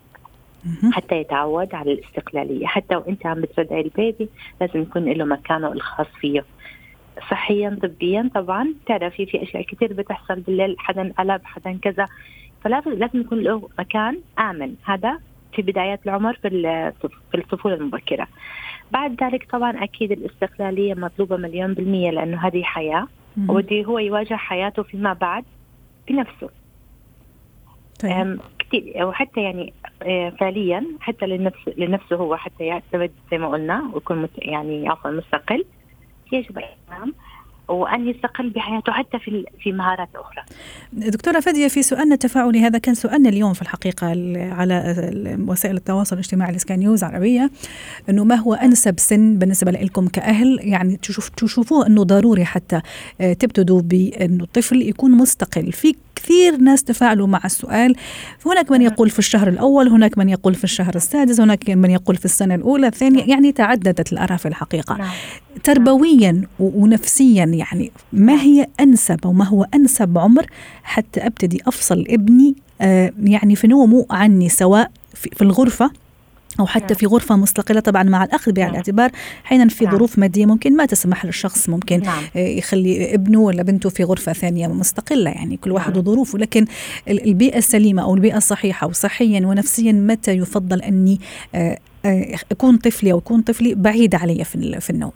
مهم. 0.65 0.91
حتى 0.93 1.15
يتعود 1.15 1.75
على 1.75 1.91
الاستقلالية 1.91 2.67
حتى 2.67 2.95
وإنت 2.95 3.25
عم 3.25 3.41
بترضعي 3.41 3.81
البيبي 3.81 4.29
لازم 4.61 4.81
يكون 4.81 5.05
له 5.05 5.25
مكانه 5.25 5.71
الخاص 5.71 6.07
فيه 6.21 6.43
صحيا 7.29 7.79
طبيا. 7.83 8.29
طبعا 8.35 8.73
تعرفي 8.85 9.25
في 9.25 9.43
أشياء 9.43 9.63
كثير 9.63 9.93
بتحصل 9.93 10.39
بالليل 10.39 10.75
حدا 10.79 11.13
قلب 11.19 11.41
حدا 11.43 11.77
كذا. 11.81 12.05
فلازم 12.63 12.91
لازم 12.91 13.21
يكون 13.21 13.39
له 13.39 13.69
مكان 13.79 14.19
آمن. 14.39 14.75
هذا 14.85 15.19
في 15.53 15.61
بدايات 15.61 15.99
العمر 16.05 16.33
في 16.33 16.49
في 17.31 17.37
الطفولة 17.37 17.75
المبكرة. 17.75 18.27
بعد 18.91 19.23
ذلك 19.23 19.51
طبعا 19.51 19.83
أكيد 19.83 20.11
الاستقلالية 20.11 20.93
مطلوبة 20.93 21.37
مليون 21.37 21.73
بالمية 21.73 22.11
لأنه 22.11 22.47
هذه 22.47 22.63
حياة. 22.63 23.07
ودي 23.47 23.85
هو 23.85 23.99
يواجه 23.99 24.33
حياته 24.33 24.83
فيما 24.83 25.13
بعد 25.13 25.43
بنفسه. 26.07 26.49
طيب. 28.01 28.11
أم، 28.11 28.39
كثير 28.59 29.05
وحتى 29.05 29.41
يعني 29.41 29.73
آه، 30.03 30.29
فعليا 30.29 30.85
حتى 30.99 31.25
لنفس 31.25 31.69
لنفسه 31.77 32.15
هو 32.15 32.35
حتى 32.35 32.63
يعتمد 32.63 33.11
زي 33.31 33.37
ما 33.37 33.47
قلنا 33.47 33.91
ويكون 33.93 34.27
يعني 34.37 34.89
عفوا 34.89 35.11
مستقل. 35.11 35.65
يجب 36.31 36.57
ينام 36.57 37.13
وأن 37.67 38.07
يستقل 38.07 38.49
بحياته 38.49 38.91
حتى 38.91 39.19
في 39.19 39.45
في 39.63 39.71
مهارات 39.71 40.09
أخرى. 40.15 40.43
دكتورة 40.93 41.39
فادية 41.39 41.67
في 41.67 41.81
سؤالنا 41.83 42.13
التفاعلي 42.13 42.59
هذا 42.61 42.77
كان 42.79 42.95
سؤالنا 42.95 43.29
اليوم 43.29 43.53
في 43.53 43.61
الحقيقة 43.61 44.13
ال- 44.13 44.51
على 44.53 44.95
وسائل 45.47 45.75
التواصل 45.77 46.15
الاجتماعي 46.15 46.55
السكاي 46.55 46.77
نيوز 46.77 47.03
عربية 47.03 47.51
إنه 48.09 48.23
ما 48.23 48.35
هو 48.35 48.53
أنسب 48.53 48.99
سن 48.99 49.37
بالنسبة 49.37 49.71
لكم 49.71 50.07
كأهل 50.07 50.59
يعني 50.61 50.97
تشوف 50.97 51.29
تشوفوه 51.29 51.87
إنه 51.87 52.03
ضروري 52.03 52.45
حتى 52.45 52.81
آه، 53.21 53.33
تبتدوا 53.33 53.81
بأنه 53.81 54.43
الطفل 54.43 54.81
يكون 54.81 55.11
مستقل 55.11 55.71
في 55.71 55.95
كثير 56.23 56.57
ناس 56.57 56.83
تفاعلوا 56.83 57.27
مع 57.27 57.41
السؤال. 57.45 57.95
هناك 58.45 58.71
من 58.71 58.81
يقول 58.81 59.09
في 59.09 59.19
الشهر 59.19 59.47
الأول 59.47 59.87
هناك 59.87 60.17
من 60.17 60.29
يقول 60.29 60.55
في 60.55 60.63
الشهر 60.63 60.95
السادس 60.95 61.39
هناك 61.39 61.69
من 61.69 61.91
يقول 61.91 62.15
في 62.15 62.25
السنة 62.25 62.55
الأولى 62.55 62.87
الثانية 62.87 63.23
يعني 63.23 63.51
تعددت 63.51 64.13
الآراء 64.13 64.37
في 64.37 64.47
الحقيقة. 64.47 64.97
نعم. 64.97 65.09
تربويا 65.63 66.41
ونفسيا 66.59 67.45
يعني 67.45 67.91
ما 68.13 68.41
هي 68.41 68.67
أنسب 68.79 69.19
أو 69.25 69.33
ما 69.33 69.45
هو 69.45 69.65
أنسب 69.75 70.17
عمر 70.17 70.45
حتى 70.83 71.19
أبتدي 71.19 71.61
أفصل 71.67 72.05
ابني 72.09 72.55
آه 72.81 73.13
يعني 73.23 73.55
في 73.55 73.67
نومه 73.67 74.05
عني 74.09 74.49
سواء 74.49 74.91
في, 75.13 75.29
في 75.35 75.41
أو 76.59 76.65
حتى 76.67 76.85
نعم. 76.85 76.95
في 76.95 77.05
غرفة 77.05 77.35
مستقلة 77.35 77.79
طبعا 77.79 78.03
مع 78.03 78.23
الاخذ 78.23 78.51
بعين 78.51 78.65
نعم. 78.65 78.71
الاعتبار 78.71 79.11
أحيانا 79.45 79.67
في 79.69 79.85
نعم. 79.85 79.93
ظروف 79.93 80.19
مادية 80.19 80.45
ممكن 80.45 80.75
ما 80.77 80.85
تسمح 80.85 81.25
للشخص 81.25 81.69
ممكن 81.69 81.99
نعم 82.01 82.23
آه، 82.35 82.39
يخلي 82.47 83.13
ابنه 83.13 83.39
ولا 83.39 83.63
بنته 83.63 83.89
في 83.89 84.03
غرفة 84.03 84.33
ثانية 84.33 84.67
مستقلة 84.67 85.31
يعني 85.31 85.57
كل 85.57 85.71
واحد 85.71 85.91
نعم. 85.91 85.99
وظروفه 85.99 86.37
لكن 86.37 86.65
ال- 87.07 87.27
البيئة 87.27 87.57
السليمة 87.57 88.03
أو 88.03 88.15
البيئة 88.15 88.37
الصحيحة 88.37 88.87
وصحيا 88.87 89.47
ونفسيا 89.47 89.91
متى 89.91 90.31
يفضل 90.31 90.81
أني 90.81 91.19
آه، 91.55 91.77
آه، 92.05 92.35
أكون 92.51 92.77
طفلي 92.77 93.11
أو 93.11 93.17
يكون 93.17 93.41
طفلي 93.41 93.75
بعيد 93.75 94.15
علي 94.15 94.43
في 94.43 94.89
النوم 94.89 95.11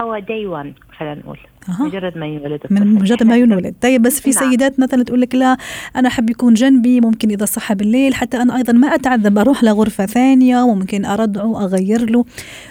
هو 0.00 0.18
داي 0.18 0.46
1 0.46 0.72
خلينا 0.98 1.14
نقول 1.14 1.38
أها. 1.68 1.82
مجرد 1.86 2.18
ما 2.18 2.26
يولد 2.26 2.60
من. 2.70 2.94
مجرد 2.94 3.22
ما 3.22 3.36
ينولد 3.36 3.74
طيب 3.82 4.02
بس 4.02 4.20
في 4.20 4.30
نعم. 4.30 4.50
سيدات 4.50 4.80
مثلا 4.80 5.02
تقول 5.02 5.20
لك 5.20 5.34
لا 5.34 5.56
أنا 5.96 6.08
أحب 6.08 6.30
يكون 6.30 6.54
جنبي 6.54 7.00
ممكن 7.00 7.30
إذا 7.30 7.44
صحى 7.44 7.74
بالليل 7.74 8.14
حتى 8.14 8.36
أنا 8.36 8.56
أيضا 8.56 8.72
ما 8.72 8.94
أتعذب 8.94 9.38
أروح 9.38 9.64
لغرفة 9.64 10.06
ثانية 10.06 10.62
وممكن 10.62 11.04
ارضعه 11.04 11.64
أغير 11.64 12.10
له 12.10 12.24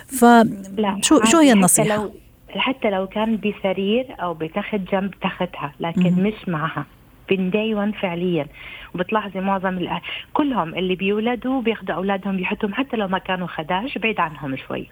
ف 0.07 0.25
شو 1.01 1.23
شو 1.23 1.37
هي 1.37 1.51
النصيحه 1.51 1.89
حتى 1.89 1.97
لو 1.97 2.11
حتى 2.55 2.89
لو 2.89 3.07
كان 3.07 3.37
بسرير 3.37 4.15
أو 4.19 4.33
بتخت 4.33 4.81
جنب 4.91 5.11
تختها 5.21 5.73
لكن. 5.79 6.23
مش 6.23 6.47
معها 6.47 6.85
من 7.31 7.49
داي 7.49 7.73
1 7.73 7.93
فعليا 8.01 8.45
وبتلاحظي 8.95 9.39
معظم 9.39 9.77
الأهل 9.77 10.01
كلهم 10.33 10.75
اللي 10.75 10.95
بيولدوا 10.95 11.61
بياخذوا 11.61 11.95
أولادهم 11.95 12.37
بيحطهم 12.37 12.73
حتى 12.73 12.97
لو 12.97 13.07
ما 13.07 13.17
كانوا 13.17 13.47
خداش 13.47 13.97
بعيد 13.97 14.19
عنهم 14.19 14.55
شوي. 14.55 14.87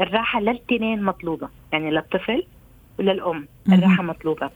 الراحة 0.00 0.40
للتنين 0.40 1.02
مطلوبة 1.02 1.50
يعني 1.72 1.90
للطفل 1.90 2.48
وللام. 2.98 3.48
الراحة 3.68 4.02
مطلوبة. 4.02 4.50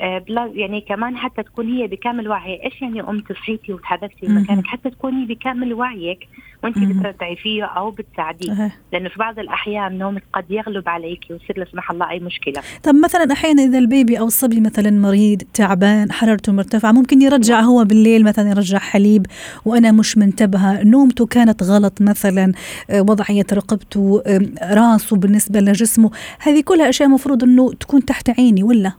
آه 0.00 0.24
يعني 0.54 0.80
كمان 0.80 1.16
حتى 1.16 1.42
تكون 1.42 1.76
هي 1.76 1.86
بكامل 1.86 2.28
وعي 2.28 2.64
إيش 2.64 2.82
يعني 2.82 3.00
أم 3.00 3.20
تصحيتي 3.20 3.72
وتحركتي 3.72 4.26
مهم. 4.26 4.42
مكانك 4.42 4.66
حتى 4.66 4.90
تكوني 4.90 5.26
بكامل 5.26 5.74
وعيك 5.74 6.28
وانت 6.64 6.78
مهم. 6.78 7.00
بترضعي 7.00 7.36
فيه 7.36 7.64
أو 7.64 7.90
بتساعديه. 7.90 8.72
لأنه 8.92 9.08
في 9.08 9.18
بعض 9.18 9.38
الأحيان 9.38 9.98
نومك 9.98 10.22
قد 10.32 10.44
يغلب 10.50 10.88
عليك 10.88 11.24
ويصير 11.30 11.58
لا 11.58 11.64
سمح 11.72 11.90
الله 11.90 12.10
أي 12.10 12.20
مشكلة 12.20 12.62
طب 12.82 12.94
مثلا 12.94 13.32
أحيانا 13.32 13.62
إذا 13.62 13.78
البيبي 13.78 14.18
أو 14.18 14.26
الصبي 14.26 14.60
مثلا 14.60 14.90
مريض 14.90 15.42
تعبان 15.54 16.12
حرارته 16.12 16.52
مرتفعة 16.52 16.92
ممكن 16.92 17.22
يرجع 17.22 17.60
هو 17.60 17.84
بالليل 17.84 18.24
مثلا 18.24 18.50
يرجع 18.50 18.78
حليب 18.78 19.26
وأنا 19.64 19.92
مش 19.92 20.18
منتبهة 20.18 20.82
نومته 20.82 21.26
كانت 21.26 21.62
غلط 21.62 22.02
مثلا 22.02 22.52
آه، 22.90 23.00
وضعية 23.00 23.46
رقبته 23.52 24.22
راسه 24.62 25.16
بالنسبة 25.16 25.60
لجسمه 25.60 26.10
هذه 26.40 26.60
كلها 26.60 26.88
أشياء 26.88 27.08
مفروض 27.08 27.44
إنه 27.44 27.72
تكون 27.72 28.04
تحت 28.04 28.29
عيني 28.38 28.62
ولا 28.62 28.92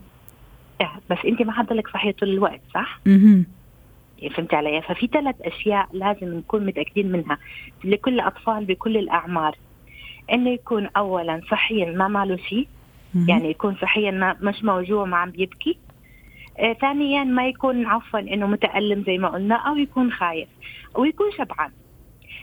إيه، 0.80 0.92
بس 1.10 1.18
أنت 1.26 1.42
ما 1.42 1.52
حضرلك 1.52 1.88
صحيه 1.88 2.12
طول 2.12 2.28
الوقت 2.28 2.60
صح؟ 2.74 3.00
مهم. 3.06 3.46
فهمت 4.36 4.54
علي؟ 4.54 4.82
ففي 4.82 5.06
ثلاث 5.06 5.34
أشياء 5.40 5.88
لازم 5.92 6.34
نكون 6.38 6.66
متأكدين 6.66 7.12
منها 7.12 7.38
لكل 7.84 8.14
الاطفال 8.14 8.64
بكل 8.64 8.96
الأعمار 8.96 9.56
إنه 10.32 10.50
يكون 10.50 10.88
اولا 10.96 11.40
صحيا 11.50 11.92
ما 11.92 12.08
ماله 12.08 12.36
شيء. 12.36 12.68
يعني 13.28 13.50
يكون 13.50 13.76
صحيا 13.82 14.10
ما 14.10 14.36
مش 14.40 14.64
موجوع 14.64 15.04
ما 15.04 15.16
عم 15.16 15.30
بيبكي 15.30 15.78
آه 16.58 16.72
ثانيا 16.72 17.24
ما 17.24 17.48
يكون 17.48 17.86
عفوا 17.86 18.20
إنه 18.20 18.46
متألم 18.46 19.04
زي 19.06 19.18
ما 19.18 19.28
قلنا 19.28 19.54
أو 19.54 19.76
يكون 19.76 20.12
خايف 20.12 20.48
ويكون 20.94 21.26
شبعان 21.38 21.70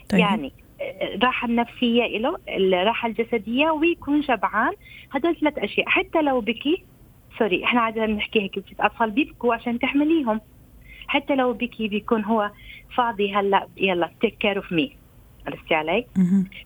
طيب. 0.09 0.19
يعني 0.19 0.51
الراحة 0.81 1.47
النفسية 1.47 2.17
له 2.17 2.37
الراحة 2.49 3.07
الجسدية 3.07 3.71
ويكون 3.71 4.23
شبعان 4.23 4.73
هدول 5.11 5.35
ثلاث 5.35 5.57
أشياء. 5.57 5.89
حتى 5.89 6.21
لو 6.21 6.41
بكي 6.41 6.83
sorry 7.39 7.63
إحنا 7.63 7.81
عادة 7.81 8.05
نحكي 8.05 8.41
هيك 8.41 8.57
الأطفال 8.57 9.11
بيبكوا 9.11 9.53
عشان 9.53 9.79
تحمليهم. 9.79 10.41
حتى 11.07 11.35
لو 11.35 11.53
بكي 11.53 11.87
بيكون 11.87 12.23
هو 12.23 12.51
فاضي 12.95 13.33
هلأ 13.33 13.67
يلا 13.77 14.09
take 14.21 14.37
care 14.37 14.57
of 14.57 14.71
me 14.71 14.95
عرفتي 15.47 15.75
علي؟ 15.75 16.05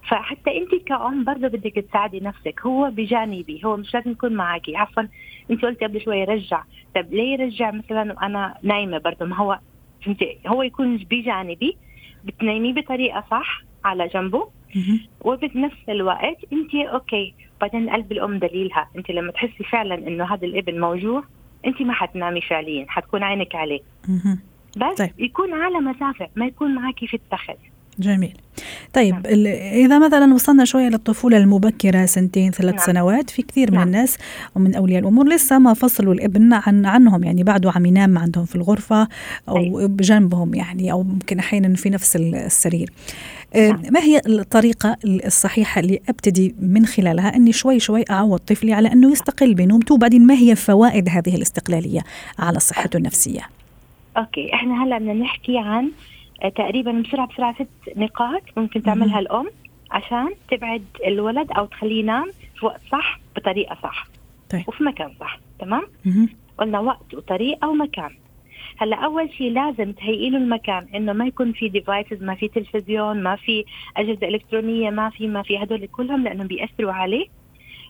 فحتى 0.09 0.57
أنت 0.57 0.75
كأم 0.87 1.23
برضه 1.23 1.47
بدك 1.47 1.85
تساعدي 1.89 2.19
نفسك. 2.19 2.61
هو 2.61 2.89
بجانبي. 2.91 3.61
هو 3.65 3.77
مش 3.77 3.93
لازم 3.93 4.11
يكون 4.11 4.33
معك 4.33 4.61
عفوا 4.75 5.03
أنت 5.51 5.65
قلتي 5.65 5.85
قبل 5.85 6.01
شوي 6.01 6.23
رجع. 6.23 6.63
طب 6.95 7.13
ليه 7.13 7.33
يرجع؟ 7.33 7.71
مثلا 7.71 8.13
وأنا 8.13 8.57
نايمة 8.63 8.97
برضه 8.97 9.25
ما 9.25 9.35
هو 9.35 9.59
فهمتي؟ 10.05 10.39
هو 10.47 10.63
يكون 10.63 10.97
بجانبي 10.97 11.77
بتنيميه 12.23 12.73
بطريقة 12.73 13.23
صح. 13.31 13.63
على 13.85 14.07
جنبه. 14.07 14.49
وبنفس 15.21 15.89
الوقت 15.89 16.37
انت 16.53 16.75
أوكي 16.75 17.33
بعدين 17.61 17.89
قلب 17.89 18.11
الأم 18.11 18.39
دليلها 18.39 18.89
انت 18.97 19.11
لما 19.11 19.31
تحسي 19.31 19.63
فعلا 19.63 19.95
إنه 19.95 20.33
هذا 20.33 20.45
الإبن 20.47 20.79
موجوع 20.79 21.23
انت 21.65 21.81
ما 21.81 21.93
حتنامي 21.93 22.41
فعليا 22.41 22.85
حتكون 22.89 23.23
عينك 23.23 23.55
عليه. 23.55 23.81
بس. 24.77 24.97
طيب. 24.97 25.09
يكون 25.17 25.53
على 25.53 25.79
مسافه 25.79 26.27
ما 26.35 26.45
يكون 26.45 26.75
معك 26.75 26.99
في 27.05 27.13
التخت 27.13 27.57
جميل 27.99 28.33
طيب 28.93 29.13
نعم. 29.13 29.23
إذا 29.73 29.99
مثلا 29.99 30.33
وصلنا 30.33 30.65
شوية 30.65 30.89
للطفولة 30.89 31.37
المبكرة 31.37 32.05
سنتين 32.05 32.51
ثلاث 32.51 32.75
نعم. 32.75 32.85
سنوات 32.85 33.29
في 33.29 33.41
كثير 33.41 33.71
من 33.71 33.77
نعم. 33.77 33.87
الناس 33.87 34.17
ومن 34.55 34.75
أولياء 34.75 35.01
الأمور 35.01 35.27
لسه 35.27 35.59
ما 35.59 35.73
فصلوا 35.73 36.13
الإبن 36.13 36.53
عن 36.53 36.85
عنهم 36.85 37.23
يعني 37.23 37.43
بعده 37.43 37.71
عم 37.75 37.85
ينام 37.85 38.17
عندهم 38.17 38.45
في 38.45 38.55
الغرفة 38.55 39.07
أو 39.49 39.57
أيوة. 39.57 39.85
بجنبهم 39.87 40.53
يعني 40.53 40.91
أو 40.91 41.03
ممكن 41.03 41.39
أحيانا 41.39 41.75
في 41.75 41.89
نفس 41.89 42.15
ال- 42.15 42.35
السرير 42.35 42.89
آه، 43.55 43.69
نعم. 43.69 43.81
ما 43.91 43.99
هي 43.99 44.21
الطريقة 44.27 44.97
الصحيحة 45.05 45.79
اللي 45.79 45.99
أبتدي 46.09 46.55
من 46.59 46.85
خلالها 46.85 47.35
أني 47.35 47.51
شوي 47.51 47.79
شوي 47.79 48.03
أعود 48.09 48.39
طفلي 48.39 48.73
على 48.73 48.91
أنه 48.93 49.11
يستقل 49.11 49.53
بنومته 49.53 49.95
وبعدين 49.95 50.25
ما 50.27 50.33
هي 50.33 50.55
فوائد 50.55 51.09
هذه 51.09 51.35
الاستقلالية 51.35 52.01
على 52.39 52.59
صحته 52.59 52.97
النفسية 52.97 53.41
أوكي 54.17 54.53
إحنا 54.53 54.83
هلأ 54.83 54.97
بدنا 54.97 55.13
نحكي 55.13 55.57
عن 55.57 55.91
تقريبا 56.49 56.91
بسرعة 56.91 57.27
بسرعة 57.27 57.55
ست 57.55 57.97
نقاط 57.97 58.41
ممكن 58.57 58.83
تعملها 58.83 59.19
الأم 59.19 59.49
عشان 59.91 60.29
تبعد 60.51 60.85
الولد 61.07 61.51
أو 61.51 61.65
تخليه 61.65 61.99
ينام 61.99 62.31
في 62.59 62.65
وقت 62.65 62.81
صح 62.91 63.19
بطريقة 63.35 63.77
صح 63.83 64.07
طيب. 64.49 64.63
وفي 64.67 64.83
مكان 64.83 65.11
صح 65.19 65.39
تمام. 65.59 65.87
قلنا 66.57 66.79
وقت 66.79 67.13
وطريقة 67.13 67.69
ومكان 67.69 68.09
هلأ 68.77 68.95
أول 68.95 69.29
شيء 69.37 69.51
لازم 69.51 69.91
تهيئي 69.91 70.29
له 70.29 70.37
المكان 70.37 70.87
إنه 70.95 71.13
ما 71.13 71.25
يكون 71.25 71.51
في 71.51 71.69
ديفايسز 71.69 72.23
ما 72.23 72.35
في 72.35 72.47
تلفزيون 72.47 73.23
ما 73.23 73.35
في 73.35 73.65
أجهزة 73.97 74.27
إلكترونية 74.27 74.89
ما 74.89 75.09
في 75.09 75.27
ما 75.27 75.41
في 75.43 75.63
هدول 75.63 75.87
كلهم 75.87 76.23
لأنهم 76.23 76.47
بيأثروا 76.47 76.93
عليه 76.93 77.25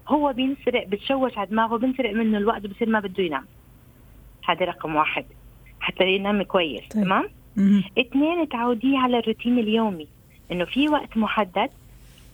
هو 0.07 0.33
بينسرق 0.33 0.87
بتشوش 0.87 1.37
على 1.37 1.49
دماغه 1.49 1.77
بينسرق 1.77 2.13
منه 2.13 2.37
الوقت 2.37 2.65
بصير 2.65 2.89
ما 2.89 2.99
بده 2.99 3.23
ينام 3.23 3.45
هذا 4.45 4.65
رقم 4.65 4.95
واحد 4.95 5.25
حتى 5.79 6.07
ينام 6.07 6.43
كويس 6.43 6.87
طيب. 6.87 7.03
تمام. 7.03 7.29
اثنين 7.99 8.49
تعوديه 8.49 8.97
على 8.99 9.19
الروتين 9.19 9.59
اليومي 9.59 10.07
إنه 10.51 10.65
في 10.65 10.89
وقت 10.89 11.17
محدد 11.17 11.69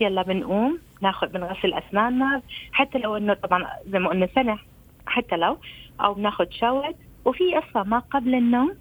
يلا 0.02 0.22
بنقوم 0.22 0.80
ناخذ 1.02 1.28
بنغسل 1.28 1.74
أسناننا 1.74 2.42
حتى 2.72 2.98
لو 2.98 3.18
إنه 3.18 3.34
طبعا 3.34 3.68
زي 3.92 4.00
ما 4.00 4.10
قلنا 4.10 4.28
سنة 4.36 4.60
حتى 5.06 5.36
لو 5.36 5.58
أو 6.02 6.14
بناخذ 6.14 6.46
شاور 6.52 6.94
وفي 7.26 7.56
قصة 7.56 7.84
ما 7.84 8.00
قبل 8.00 8.36
النوم 8.36 8.76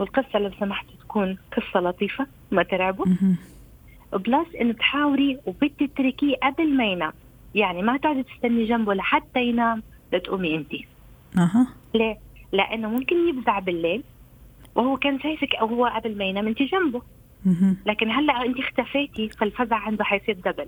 والقصة 0.00 0.38
لو 0.38 0.50
سمحت 0.60 0.86
تكون 1.00 1.38
قصة 1.56 1.80
لطيفة 1.80 2.26
ما 2.50 2.62
ترعبه. 2.62 3.04
بلس 4.12 4.54
إنه 4.60 4.72
تحاوري 4.72 5.38
وبدك 5.46 5.72
تتركيه 5.80 6.36
قبل 6.42 6.76
ما 6.76 6.84
ينام. 6.84 7.12
يعني 7.54 7.82
ما 7.82 7.96
تقعدي 7.96 8.22
تستني 8.22 8.64
جنبه 8.64 8.94
لحتى 8.94 9.42
ينام 9.42 9.82
لتقومي 10.12 10.56
انت 10.56 10.72
أها. 11.38 11.66
ليه؟ 11.94 12.18
لأنه 12.52 12.88
ممكن 12.88 13.28
يفزع 13.28 13.58
بالليل 13.58 14.02
وهو 14.74 14.96
كان 14.96 15.20
شايفك 15.20 15.54
أو 15.60 15.66
هو 15.66 15.86
قبل 15.86 16.18
ما 16.18 16.24
ينام 16.24 16.46
انت 16.46 16.58
جنبه. 16.62 17.02
لكن 17.86 18.10
هلأ 18.10 18.32
انت 18.46 18.56
اختفيتي 18.58 19.28
فالفزع 19.28 19.76
عنده 19.76 20.04
حيصير 20.04 20.36
دبل 20.44 20.66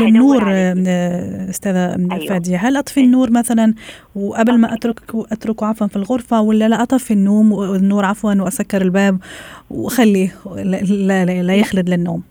هيك 0.00 0.08
النور. 0.08 0.42
آه، 0.88 1.50
أستاذة 1.50 1.94
أيوة. 2.12 2.26
فادية 2.26 2.56
هل 2.56 2.76
أطفي 2.76 3.00
النور 3.00 3.30
مثلا؟ 3.30 3.74
وقبل 4.14 4.58
ما 4.58 4.74
أترك 4.74 5.00
أتركه 5.32 5.66
عفوا 5.66 5.86
في 5.86 5.96
الغرفة 5.96 6.40
ولا 6.40 6.68
لا 6.68 6.82
أطفي 6.82 7.10
النوم 7.10 7.52
والنور 7.52 8.04
عفوا 8.04 8.34
وأسكر 8.34 8.82
الباب 8.82 9.18
وأخليه 9.70 10.34
لا, 10.56 10.62
لا, 10.82 11.24
لا, 11.24 11.42
لا 11.42 11.54
يخلد 11.54 11.88
للنوم؟ 11.90 12.22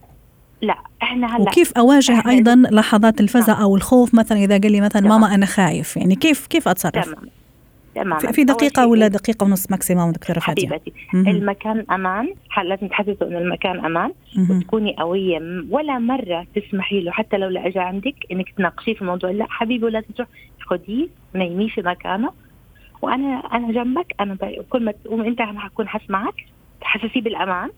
لا 0.61 0.77
إحنا 1.03 1.27
هلأ 1.37 1.41
وكيف 1.41 1.73
أواجه 1.77 2.21
إحنا- 2.21 2.27
أيضا 2.27 2.55
لحظات 2.55 3.21
الفزع 3.21 3.61
أو 3.61 3.75
الخوف 3.75 4.15
مثلا 4.15 4.37
إذا 4.37 4.57
قال 4.57 4.71
لي 4.71 4.81
مثلا 4.81 5.01
تمام. 5.01 5.21
ماما 5.21 5.35
أنا 5.35 5.45
خايف؟ 5.45 5.97
يعني 5.97 6.15
كيف 6.15 6.47
كيف 6.47 6.67
أتصرف؟ 6.67 7.05
تمام. 7.05 7.29
تمام 7.95 8.19
في- 8.19 8.43
دقيقة 8.43 8.87
ولا 8.87 9.07
دقيقة 9.07 9.43
ونص 9.43 9.71
ماكسيموم 9.71 10.11
دكتورة 10.11 10.39
فادية 10.39 10.67
حبيبتي. 10.67 10.93
المكان 11.13 11.85
أمان. 11.91 12.33
ح- 12.49 12.59
لازم 12.59 12.87
تحسسوا 12.87 13.27
إنه 13.27 13.37
المكان 13.37 13.79
مهم. 14.37 14.57
وتكوني 14.57 14.95
قوية. 14.99 15.39
م- 15.39 15.67
ولا 15.71 15.99
مرة 15.99 16.47
تسمحي 16.55 16.99
له 17.01 17.11
حتى 17.11 17.37
لو 17.37 17.49
لا 17.49 17.67
اجى 17.67 17.79
عندك 17.79 18.15
إنك 18.31 18.49
تناقشيه 18.57 18.93
في 18.93 19.01
الموضوع. 19.01 19.31
لا 19.31 19.45
حبيبي 19.49 19.89
لازم 19.89 20.07
تروح. 20.15 20.27
خديه 20.65 21.07
نيميه 21.35 21.67
في 21.69 21.81
مكانه. 21.81 22.31
وأنا 23.01 23.27
أنا 23.53 23.71
جنبك. 23.71 24.15
أنا 24.19 24.33
ب- 24.33 24.65
كل 24.69 24.83
ما 24.85 24.91
تقوم 24.91 25.21
انت 25.21 25.41
أنا 25.41 25.59
حكون 25.59 25.87
حسمعك 25.87 26.33
تحسسيه 26.81 27.21
بالأمان. 27.21 27.69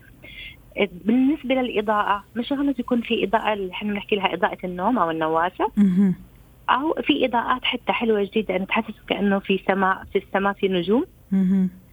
بالنسبة 1.05 1.55
للإضاءة 1.55 2.23
مش 2.35 2.51
غلط 2.53 2.79
يكون 2.79 3.01
في 3.01 3.23
إضاءة 3.23 3.53
اللي 3.53 3.71
إحنا 3.71 3.91
بنحكي 3.93 4.15
لها 4.15 4.33
إضاءة 4.33 4.57
النوم 4.63 4.97
أو 4.97 5.11
النواسه 5.11 5.71
مهم. 5.77 6.15
أو 6.69 6.93
في 6.93 7.25
إضاءات 7.25 7.63
حتى 7.65 7.91
حلوة 7.91 8.23
جديدة. 8.23 8.55
انه 8.55 8.65
تحسسه 8.65 9.05
كأنه 9.07 9.39
في 9.39 9.59
سماء 9.67 10.03
في 10.13 10.17
السماء 10.17 10.53
في 10.53 10.67
نجوم. 10.67 11.05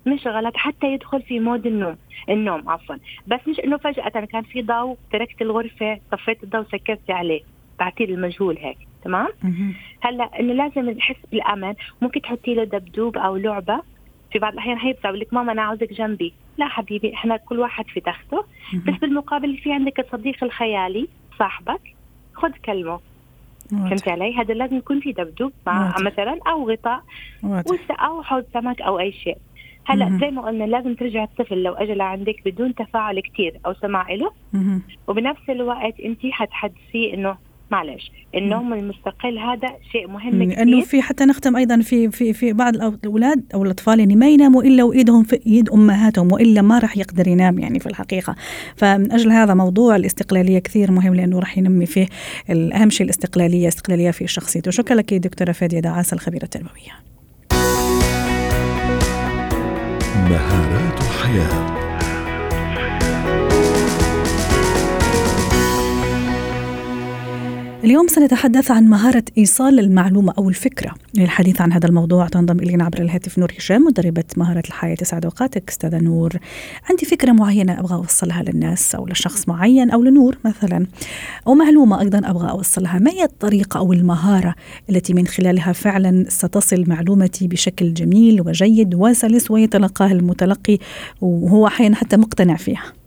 مش 0.06 0.26
غلط. 0.26 0.56
حتى 0.56 0.86
يدخل 0.92 1.22
في 1.22 1.40
مود 1.40 1.66
النوم. 1.66 1.96
النوم 2.28 2.68
عفوا. 2.68 2.96
بس 3.26 3.40
مش 3.48 3.60
إنه 3.60 3.76
فجأة. 3.76 4.08
كان 4.08 4.42
في 4.42 4.62
ضوء 4.62 4.96
تركت 5.12 5.42
الغرفة 5.42 6.00
طفيت 6.12 6.42
الضوء 6.44 6.64
سكرت 6.64 7.10
عليه. 7.10 7.40
بعطيه 7.78 8.04
المجهول 8.04 8.58
هيك. 8.58 8.78
تمام. 9.04 9.28
هلأ 10.00 10.40
إنه 10.40 10.52
لازم 10.52 10.90
نحس 10.90 11.16
بالأمان. 11.30 11.74
ممكن 12.02 12.20
تحطي 12.20 12.54
له 12.54 12.64
دبدوب 12.64 13.16
أو 13.18 13.36
لعبة. 13.36 13.82
في 14.32 14.38
بعض 14.38 14.52
الأحيان 14.52 14.78
هيبدا 14.78 15.02
بقول 15.02 15.20
لك 15.20 15.34
ماما 15.34 15.52
أنا 15.52 15.62
عاوزك 15.62 15.92
جنبي. 15.92 16.32
لا 16.58 16.68
حبيبي 16.68 17.14
إحنا 17.14 17.36
كل 17.36 17.60
واحد 17.60 17.86
في 17.86 18.00
تخته. 18.00 18.44
بس 18.86 18.94
بالمقابل 18.94 19.56
في 19.56 19.72
عندك 19.72 20.00
الصديق 20.00 20.44
الخيالي 20.44 21.08
صاحبك. 21.38 21.94
خذ 22.34 22.50
كلمة. 22.64 23.00
فهمتي 23.70 24.10
علي 24.10 24.36
هذا 24.36 24.54
لازم 24.54 24.76
يكون 24.76 25.00
في 25.00 25.12
دبدوب 25.12 25.52
مع. 25.66 25.94
مثلا 26.04 26.38
أو 26.48 26.70
غطاء 26.70 27.02
أو 27.90 28.22
حوض 28.22 28.44
سمك 28.54 28.82
أو 28.82 28.98
أي 28.98 29.12
شيء 29.12 29.36
هلا. 29.86 30.18
زي 30.20 30.30
ما 30.30 30.42
قلنا 30.42 30.64
لازم 30.64 30.94
ترجع 30.94 31.24
الطفل 31.24 31.62
لو 31.62 31.72
أجى 31.72 31.94
لعندك 31.94 32.36
بدون 32.44 32.74
تفاعل 32.74 33.20
كتير 33.20 33.60
أو 33.66 33.74
سماع 33.74 34.12
له. 34.12 34.30
وبنفس 35.08 35.50
الوقت 35.50 36.00
انت 36.00 36.26
حتحدثيه 36.30 37.14
إنه 37.14 37.36
معلش 37.72 38.12
النوم 38.34 38.72
المستقل 38.72 39.38
هذا 39.38 39.68
شيء 39.92 40.08
مهم 40.08 40.42
لأنه 40.42 40.80
كثير. 40.80 40.82
في 40.82 41.02
حتى 41.02 41.24
نختم 41.24 41.56
أيضا 41.56 41.80
في 41.80 42.10
في 42.10 42.32
في 42.32 42.52
بعض 42.52 42.74
الأولاد 42.74 43.44
أو 43.54 43.64
الأطفال 43.64 43.98
يعني 44.00 44.16
ما 44.16 44.28
يناموا 44.28 44.62
إلا 44.62 44.84
وإيدهم 44.84 45.22
في 45.24 45.40
ايد 45.46 45.70
أمهاتهم 45.70 46.32
وإلا 46.32 46.62
ما 46.62 46.78
راح 46.78 46.96
يقدر 46.96 47.28
ينام 47.28 47.58
يعني 47.58 47.78
في 47.80 47.86
الحقيقة. 47.86 48.36
فمن 48.76 49.12
أجل 49.12 49.32
هذا 49.32 49.54
موضوع 49.54 49.96
الاستقلالية 49.96 50.58
كثير 50.58 50.90
مهم 50.92 51.14
لأنه 51.14 51.38
راح 51.38 51.58
ينمي 51.58 51.86
فيه 51.86 52.06
اهم 52.50 52.90
شيء 52.90 53.04
الاستقلالية 53.04 53.68
استقلالية 53.68 54.10
في 54.10 54.26
شخصيته. 54.26 54.70
شكرا 54.70 54.96
لك 54.96 55.14
دكتورة 55.14 55.52
فادية 55.52 55.80
دعاسه 55.80 56.14
الخبيرة 56.14 56.44
التربوية. 56.44 56.92
مهارات 60.30 61.02
حياه 61.02 61.91
اليوم 67.84 68.08
سنتحدث 68.08 68.70
عن 68.70 68.84
مهارة 68.84 69.24
إيصال 69.38 69.78
المعلومة 69.78 70.34
أو 70.38 70.48
الفكرة. 70.48 70.94
للحديث 71.14 71.60
عن 71.60 71.72
هذا 71.72 71.86
الموضوع 71.86 72.28
تنضم 72.28 72.58
إلينا 72.60 72.84
عبر 72.84 72.98
الهاتف 72.98 73.38
نور 73.38 73.52
هشام 73.58 73.84
مدربة 73.84 74.24
مهارة 74.36 74.62
الحياة. 74.68 74.94
تسعد 74.94 75.24
أوقاتك 75.24 75.68
أستاذة 75.68 75.98
نور. 75.98 76.32
عندي 76.90 77.06
فكرة 77.06 77.32
معينة 77.32 77.80
أبغى 77.80 77.94
أوصلها 77.94 78.42
للناس 78.42 78.94
أو 78.94 79.06
لشخص 79.06 79.48
معين 79.48 79.90
أو 79.90 80.02
لنور 80.02 80.38
مثلا. 80.44 80.86
أو 81.46 81.54
معلومة 81.54 82.00
أيضا 82.00 82.18
أبغى 82.18 82.50
أوصلها. 82.50 82.98
ما 82.98 83.10
هي 83.10 83.24
الطريقة 83.24 83.78
أو 83.78 83.92
المهارة 83.92 84.54
التي 84.90 85.14
من 85.14 85.26
خلالها 85.26 85.72
فعلا 85.72 86.24
ستصل 86.28 86.84
معلومتي 86.86 87.48
بشكل 87.48 87.94
جميل 87.94 88.40
وجيد 88.40 88.94
وسلس 88.94 89.50
ويتلقاها 89.50 90.12
المتلقي 90.12 90.78
وهو 91.20 91.66
أحيانا 91.66 91.96
حتى 91.96 92.16
مقتنع 92.16 92.56
فيها؟ 92.56 93.01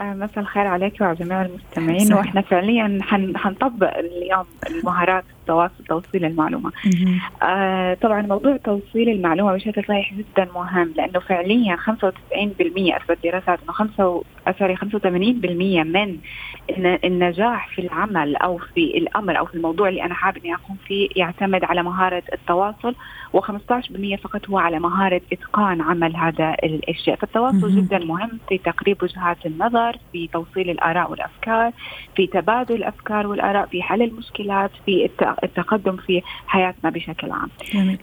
مساء 0.00 0.38
الخير 0.38 0.66
عليك 0.66 1.00
وعلى 1.00 1.14
جميع 1.14 1.42
المستمعين. 1.42 2.12
وإحنا 2.14 2.40
فعليا 2.40 2.98
حن 3.02 3.36
حنطبق 3.36 3.98
اليوم 3.98 4.44
المهارات 4.70 5.24
توصيل 5.88 6.24
المعلومة. 6.24 6.72
آه 7.42 7.94
طبعا 7.94 8.22
موضوع 8.22 8.56
توصيل 8.56 9.08
المعلومة 9.08 9.52
بشكل 9.52 9.84
صحيح 9.88 10.14
جدا 10.14 10.48
مهم 10.54 10.92
لأنه 10.96 11.20
فعليا 11.20 11.76
95% 11.76 12.96
اثبت 12.96 13.18
دراسات 13.24 13.58
إنه 13.62 13.72
5 13.72 14.22
سوري 14.58 14.76
85% 14.76 15.84
من 15.84 16.18
النجاح 17.04 17.68
في 17.68 17.80
العمل 17.82 18.36
أو 18.36 18.58
في 18.58 18.98
الأمر 18.98 19.38
أو 19.38 19.46
في 19.46 19.54
الموضوع 19.54 19.88
اللي 19.88 20.04
أنا 20.04 20.14
حابب 20.14 20.38
إني 20.38 20.54
أقوم 20.54 20.76
فيه 20.86 21.08
يعتمد 21.16 21.64
على 21.64 21.82
مهارة 21.82 22.22
التواصل 22.32 22.94
و15% 23.36 24.20
فقط 24.22 24.48
هو 24.50 24.58
على 24.58 24.78
مهارة 24.78 25.20
إتقان 25.32 25.80
عمل 25.80 26.16
هذا 26.16 26.56
الشيء، 26.88 27.16
فالتواصل 27.16 27.70
جدا 27.70 27.98
مهم 27.98 28.38
في 28.48 28.58
تقريب 28.58 29.02
وجهات 29.02 29.46
النظر، 29.46 29.96
في 30.12 30.26
توصيل 30.26 30.70
الآراء 30.70 31.10
والأفكار، 31.10 31.72
في 32.16 32.26
تبادل 32.26 32.74
الأفكار 32.74 33.26
والآراء، 33.26 33.66
في 33.66 33.82
حل 33.82 34.02
المشكلات، 34.02 34.70
في 34.86 35.04
التقدم 35.44 35.96
في 35.96 36.22
حياتنا 36.46 36.90
بشكل 36.90 37.30
عام. 37.30 37.48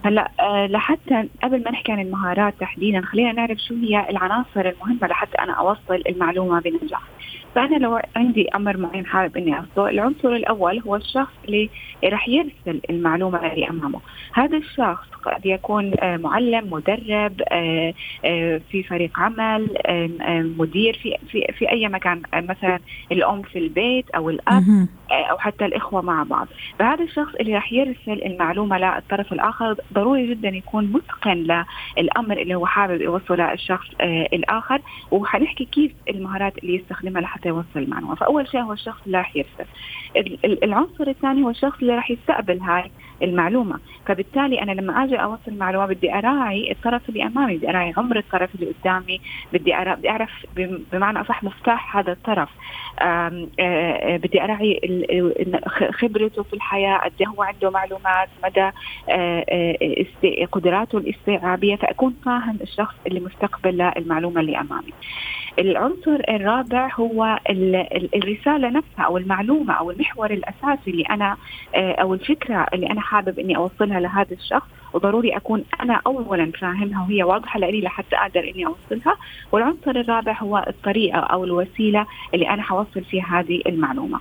هلا 0.04 0.30
آه، 0.40 0.66
لحتى 0.66 1.28
قبل 1.42 1.62
ما 1.64 1.70
نحكي 1.70 1.92
عن 1.92 2.00
المهارات 2.00 2.54
تحديدا 2.60 3.00
خلينا 3.00 3.32
نعرف 3.32 3.58
شو 3.58 3.74
هي 3.74 4.10
العناصر 4.10 4.60
المهمة 4.68 5.08
لحتى 5.08 5.38
أنا 5.38 5.52
أوصل 5.52 6.02
المعلومة 6.08 6.60
بنجاح. 6.60 7.02
فأنا 7.54 7.76
لو 7.76 8.00
عندي 8.16 8.48
أمر 8.48 8.76
معين 8.76 9.06
حابب 9.06 9.36
إني 9.36 9.58
اوصله 9.58 9.90
العنصر 9.90 10.28
الأول 10.28 10.80
هو 10.80 10.96
الشخص 10.96 11.32
اللي 11.44 11.70
راح 12.04 12.28
يرسل 12.28 12.80
المعلومة 12.90 13.52
اللي 13.52 13.68
أمامه. 13.68 14.00
هذا 14.34 14.56
الشخص 14.56 15.12
قد 15.24 15.46
يكون 15.46 15.92
آه، 16.00 16.16
معلم 16.16 16.72
مدرب 16.72 17.42
آه، 17.48 17.94
آه، 18.24 18.60
في 18.70 18.82
فريق 18.82 19.18
عمل 19.18 19.68
مدير 20.58 20.98
في 21.02 21.16
في 21.28 21.46
في 21.58 21.70
أي 21.70 21.88
مكان 21.88 22.22
مثلا 22.34 22.78
الأم 23.12 23.42
في 23.42 23.58
البيت 23.58 24.10
أو 24.10 24.30
الأب 24.30 24.88
أو 25.10 25.38
حتى 25.38 25.64
الإخوة 25.64 26.02
مع 26.02 26.22
بعض. 26.22 26.48
فهذا 26.78 27.04
الشخص 27.04 27.34
اللي 27.34 27.54
راح 27.54 27.72
يرسل 27.72 28.22
المعلومة 28.26 28.78
للطرف 28.78 29.32
الآخر 29.32 29.76
ضروري 29.92 30.26
جدا 30.26 30.48
يكون 30.48 30.92
متقن 30.92 31.64
للأمر 31.98 32.38
اللي 32.38 32.54
هو 32.54 32.66
حابب 32.66 33.00
يوصله 33.00 33.50
للشخص 33.50 33.86
الآخر. 34.32 34.80
وحنحكي 35.10 35.64
كيف 35.64 35.92
المهارات 36.08 36.58
اللي 36.58 36.74
يستخدمها 36.74 37.22
لحتى 37.22 37.41
يوصل 37.46 37.68
المعلومه 37.76 38.14
فأول 38.14 38.48
شيء 38.48 38.60
هو 38.60 38.72
الشخص 38.72 39.00
اللي 39.06 39.18
راح 39.18 39.36
يرسل. 39.36 39.66
العنصر 40.62 41.08
الثاني 41.08 41.42
هو 41.42 41.50
الشخص 41.50 41.78
اللي 41.82 41.94
راح 41.94 42.10
يستقبل 42.10 42.60
هاي. 42.60 42.90
المعلومة. 43.22 43.78
فبالتالي 44.06 44.62
أنا 44.62 44.72
لما 44.72 45.04
آجي 45.04 45.16
أوصل 45.16 45.54
معلومة 45.58 45.86
بدي 45.86 46.14
أراعي 46.14 46.70
الطرف 46.72 47.08
اللي 47.08 47.22
أمامي 47.26 47.56
بدي 47.56 47.70
أراعي 47.70 47.94
عمر 47.96 48.16
الطرف 48.18 48.54
اللي 48.54 48.72
قدامي 48.82 49.20
بدي 49.52 49.72
بدي 49.72 50.10
أعرف 50.10 50.30
بمعنى 50.92 51.20
أصح 51.20 51.44
مفتاح 51.44 51.96
هذا 51.96 52.12
الطرف. 52.12 52.48
بدي 54.22 54.44
أراعي 54.44 54.80
خبرته 55.92 56.42
في 56.42 56.52
الحياة 56.52 56.96
قد 56.98 57.12
إيه 57.20 57.26
هو 57.26 57.42
عنده 57.42 57.70
معلومات 57.70 58.28
مدى 58.44 58.70
قدراته 60.52 60.98
الاستيعابية 60.98 61.76
فأكون 61.76 62.14
فاهم 62.24 62.58
الشخص 62.62 62.94
اللي 63.06 63.20
مستقبل 63.20 63.80
المعلومة 63.80 64.40
اللي 64.40 64.60
أمامي. 64.60 64.92
العنصر 65.58 66.20
الرابع 66.28 66.90
هو 66.94 67.38
الرسالة 68.14 68.68
نفسها 68.68 69.04
أو 69.04 69.18
المعلومة 69.18 69.74
أو 69.74 69.90
المحور 69.90 70.30
الأساسي 70.30 70.90
اللي 70.90 71.04
أنا 71.10 71.36
أو 71.74 72.14
الفكرة 72.14 72.66
اللي 72.74 72.90
أنا 72.90 73.00
حابب 73.12 73.38
إني 73.38 73.56
أوصلها 73.56 74.00
لهذا 74.00 74.32
الشخص 74.32 74.68
وضروري 74.92 75.36
أكون 75.36 75.64
أنا 75.80 76.00
اولا 76.06 76.52
فاهمها 76.60 77.02
وهي 77.02 77.22
واضحة 77.22 77.60
لي 77.60 77.80
لحتى 77.80 78.16
أقدر 78.16 78.40
إني 78.54 78.66
أوصلها. 78.66 79.16
والعنصر 79.52 79.90
الرابع 79.90 80.38
هو 80.38 80.64
الطريقة 80.68 81.18
أو 81.18 81.44
الوسيلة 81.44 82.06
اللي 82.34 82.50
أنا 82.50 82.62
حوصل 82.62 83.04
فيها 83.04 83.40
هذه 83.40 83.62
المعلومة. 83.66 84.20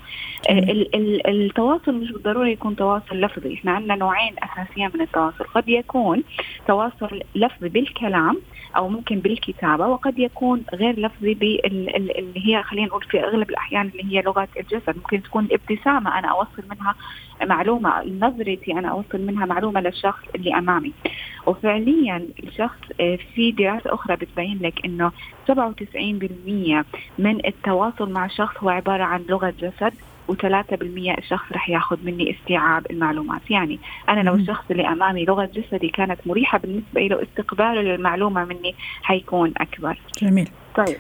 التواصل 1.28 1.94
مش 1.94 2.12
بالضروري 2.12 2.52
يكون 2.52 2.76
تواصل 2.76 3.22
لفظي. 3.22 3.54
إحنا 3.54 3.72
عندنا 3.72 3.96
نوعين 3.96 4.36
اساسيين 4.44 4.90
من 4.94 5.02
التواصل. 5.02 5.44
قد 5.44 5.70
يكون 5.70 6.24
تواصل 6.68 7.20
لفظي 7.36 7.70
بالكلام 7.70 8.38
أو 8.76 8.90
ممكن 8.90 9.20
بالكتابة 9.20 9.88
وقد 9.88 10.20
يكون 10.20 10.64
غير 10.74 11.00
لفظي 11.00 11.32
اللي 11.66 12.48
هي 12.48 12.64
خلينا 12.64 12.88
نقول 12.88 13.04
في 13.04 13.24
أغلب 13.24 13.50
الأحيان 13.50 13.88
اللي 13.88 14.18
هي 14.18 14.22
لغه 14.22 14.48
الجسد. 14.60 14.96
ممكن 14.98 15.22
تكون 15.24 15.48
ابتسامة 15.52 16.20
أنا 16.20 16.28
أوصل 16.28 16.64
منها 16.72 16.96
معلومة 17.42 18.04
نظرتي 18.04 18.72
أنا 18.72 18.88
أوصل 18.88 19.22
منها 19.22 19.46
معلومة 19.46 19.82
للشخص 19.82 20.24
اللي 20.36 20.58
أمامي. 20.58 20.94
وفعليا 21.48 22.28
الشخص 22.44 22.80
آه، 23.00 23.18
في 23.34 23.52
دراسه 23.52 23.94
أخرى 23.94 24.16
بتبين 24.16 24.60
لك 24.62 24.86
إنه 24.86 25.12
97% 25.48 26.86
من 27.18 27.46
التواصل 27.46 28.12
مع 28.12 28.26
الشخص 28.26 28.58
هو 28.64 28.70
عبارة 28.70 29.04
عن 29.04 29.26
لغة 29.30 29.54
جسد. 29.60 29.94
و3% 30.34 31.18
الشخص 31.18 31.52
رح 31.52 31.70
ياخذ 31.70 31.98
مني 32.04 32.36
استيعاب 32.36 32.88
المعلومات. 32.92 33.42
يعني 33.50 33.80
أنا 34.10 34.20
لو 34.20 34.36
الشخص 34.36 34.64
اللي 34.72 34.88
أمامي 34.88 35.26
لغة 35.26 35.50
جسدي 35.56 35.88
كانت 35.88 36.20
مريحة 36.26 36.58
بالنسبة 36.58 37.02
له 37.02 37.24
استقباله 37.24 37.82
للمعلومة 37.82 38.46
مني 38.46 38.76
حيكون 39.02 39.54
أكبر. 39.58 40.00
جميل. 40.22 40.50
طيب. 40.76 40.98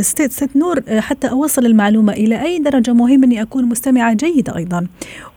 ست 0.00 0.22
ست 0.22 0.56
نور 0.56 0.80
أه، 0.88 1.00
حتى 1.00 1.30
أوصل 1.30 1.66
المعلومة 1.66 2.12
إلى 2.12 2.42
أي 2.42 2.58
درجة 2.58 2.92
مهم 2.92 3.24
أني 3.24 3.42
أكون 3.42 3.64
مستمعة 3.64 4.14
جيدة 4.14 4.56
أيضا 4.56 4.86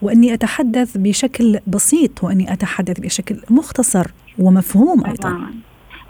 وأني 0.01 0.34
أتحدث 0.34 0.97
بشكل 0.97 1.60
بسيط 1.67 2.23
وأني 2.23 2.53
أتحدث 2.53 2.99
بشكل 2.99 3.36
مختصر 3.49 4.05
ومفهوم 4.39 5.05
أيضا. 5.05 5.41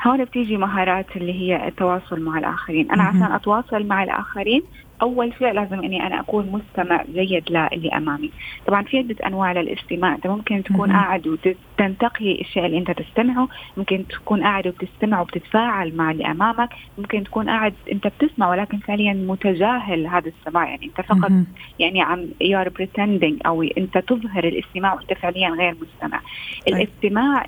هون 0.07 0.23
بتيجي 0.23 0.57
مهارات 0.57 1.05
اللي 1.15 1.33
هي 1.33 1.67
التواصل 1.67 2.19
مع 2.19 2.37
الآخرين. 2.37 2.91
أنا 2.91 3.03
عشان 3.03 3.23
أتواصل 3.23 3.85
مع 3.85 4.03
الآخرين 4.03 4.61
أول 5.01 5.33
شيء 5.39 5.51
لازم 5.51 5.79
إني 5.83 6.07
أنا 6.07 6.19
أكون 6.19 6.51
مستمع 6.51 7.03
جيد 7.13 7.43
للي 7.49 7.89
أمامي. 7.89 8.31
طبعا 8.67 8.83
في 8.83 8.97
عدة 8.97 9.15
أنواع 9.25 9.51
للاستماع. 9.51 10.15
أنت 10.15 10.27
ممكن 10.27 10.63
تكون 10.63 10.91
قاعد 10.91 11.27
وتنتقي 11.27 12.41
الشيء 12.41 12.65
اللي 12.65 12.77
أنت 12.77 12.91
تستمعه. 12.91 13.47
ممكن 13.77 14.07
تكون 14.07 14.43
قاعد 14.43 14.67
وبتستمع 14.67 15.21
وبتتفاعل 15.21 15.95
مع 15.95 16.11
اللي 16.11 16.25
أمامك. 16.25 16.69
ممكن 16.97 17.23
تكون 17.23 17.49
قاعد 17.49 17.73
أنت 17.91 18.07
بتسمع 18.07 18.49
ولكن 18.49 18.77
فعليا 18.77 19.13
متجاهل 19.13 20.07
هذا 20.07 20.31
السماع. 20.39 20.69
يعني 20.69 20.85
أنت 20.85 21.01
فقط 21.01 21.31
يعني 21.79 22.01
عم 22.01 22.25
you 22.41 22.59
are 22.61 22.69
pretending 22.69 23.41
أو 23.45 23.63
أنت 23.63 23.97
تظهر 23.97 24.43
الاستماع 24.43 24.93
وأنت 24.93 25.13
فعليا 25.13 25.49
غير 25.49 25.75
مستمع. 25.81 26.21
طيب. 26.67 26.75
الاستماع 26.75 27.45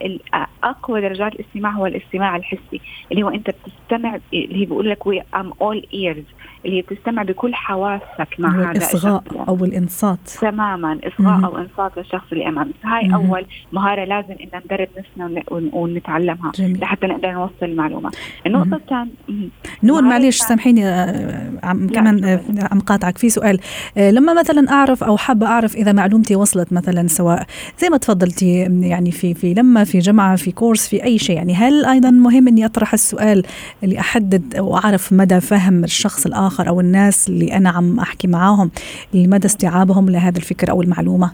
أقوى 0.63 1.01
درجات 1.01 1.35
الاستماع 1.35 1.71
هو 1.71 1.85
الاستماع 1.85 2.35
الحسي 2.35 2.81
اللي 3.11 3.23
هو 3.23 3.29
أنت 3.29 3.49
بتستمع 3.49 4.19
اللي 4.33 4.61
هي 4.61 4.65
بيقول 4.65 4.89
لك 4.89 5.07
I 5.07 5.23
am 5.35 5.53
all 5.61 5.85
ears 5.93 6.23
اللي 6.65 6.77
هي 6.77 6.81
بتستمع 6.81 7.23
بكل 7.37 7.55
حواسك 7.55 8.39
مع 8.39 8.55
هذا 8.55 8.71
الإصغاء 8.71 9.23
أو 9.47 9.65
الإنصات. 9.65 10.19
تماما 10.41 10.99
إصغاء 11.03 11.45
أو 11.45 11.57
إنصات 11.57 11.97
للشخص 11.97 12.25
اللي 12.31 12.47
أمامك. 12.47 12.73
هاي 12.83 13.13
أول 13.13 13.45
مهارة 13.71 14.05
لازم 14.05 14.31
إن 14.31 14.61
ندرب 14.65 14.87
نفسنا 14.97 15.43
ونتعلمها 15.51 16.51
جميل. 16.55 16.79
لحتى 16.79 17.07
نقدر 17.07 17.31
نوصل 17.31 17.53
المعلومة. 17.61 18.11
النقطة 18.45 18.75
الثانية 18.75 19.49
نور 19.83 20.01
معلش 20.01 20.37
سامحيني 20.37 20.87
آه، 20.87 21.51
عم 21.63 21.87
كمان 21.87 22.23
آه، 22.23 22.41
عم 22.71 22.79
قاطعك. 22.79 23.17
في 23.17 23.29
سؤال 23.29 23.59
آه، 23.97 24.11
لما 24.11 24.33
مثلا 24.33 24.71
أعرف 24.71 25.03
أو 25.03 25.17
حابة 25.17 25.47
أعرف 25.47 25.75
إذا 25.75 25.91
معلومتي 25.91 26.35
وصلت 26.35 26.73
مثلا 26.73 27.07
سواء 27.07 27.45
زي 27.79 27.89
ما 27.89 27.97
تفضلتي 27.97 28.57
يعني 28.81 29.11
في 29.11 29.33
في 29.33 29.53
لما 29.53 29.83
في 29.83 29.99
جمعة 29.99 30.35
في 30.35 30.51
كورس 30.51 30.87
في 30.87 31.03
أي 31.03 31.17
شيء 31.17 31.35
يعني 31.35 31.53
هل 31.55 31.85
أيضا 31.85 32.11
مهم 32.11 32.47
إني 32.47 32.65
أطرح 32.65 32.93
السؤال 32.93 33.43
اللي 33.83 33.99
أحدد 33.99 34.59
وأعرف 34.59 35.13
مدى 35.13 35.39
فهم 35.39 35.83
الشخص 35.83 36.25
الآخر 36.25 36.67
أو 36.67 36.79
الناس؟ 36.79 37.26
اللي 37.29 37.57
أنا 37.57 37.69
عم 37.69 37.99
أحكي 37.99 38.27
معاهم 38.27 38.71
لمدى 39.13 39.45
استيعابهم 39.45 40.09
لهذا 40.09 40.37
الفكر 40.37 40.71
أو 40.71 40.81
المعلومة؟ 40.81 41.31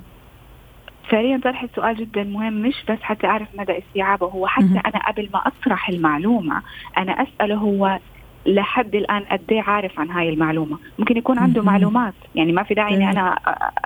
فعليا 1.10 1.40
طرح 1.44 1.64
السؤال 1.64 1.96
جدا 1.96 2.24
مهم 2.24 2.54
مش 2.54 2.76
بس 2.90 2.98
حتى 3.02 3.28
أعرف 3.28 3.48
مدى 3.58 3.78
استيعابه 3.78 4.28
هو 4.28 4.48
حتى 4.48 4.82
أنا 4.86 5.08
قبل 5.08 5.30
ما 5.34 5.42
أطرح 5.48 5.90
المعلومة 5.90 6.62
أنا 6.98 7.12
أسأله 7.12 7.56
هو 7.56 8.00
لحد 8.46 8.96
الآن 8.96 9.24
قد 9.24 9.42
إيه 9.52 9.62
عارف 9.62 10.00
عن 10.00 10.10
هاي 10.10 10.30
المعلومة؟ 10.30 10.78
ممكن 11.00 11.18
يكون 11.18 11.40
عنده 11.40 11.62
معلومات 11.62 12.14
يعني 12.36 12.52
ما 12.52 12.64
في 12.64 12.74
داعي 12.74 12.96
إني 12.96 13.12
أنا 13.12 13.40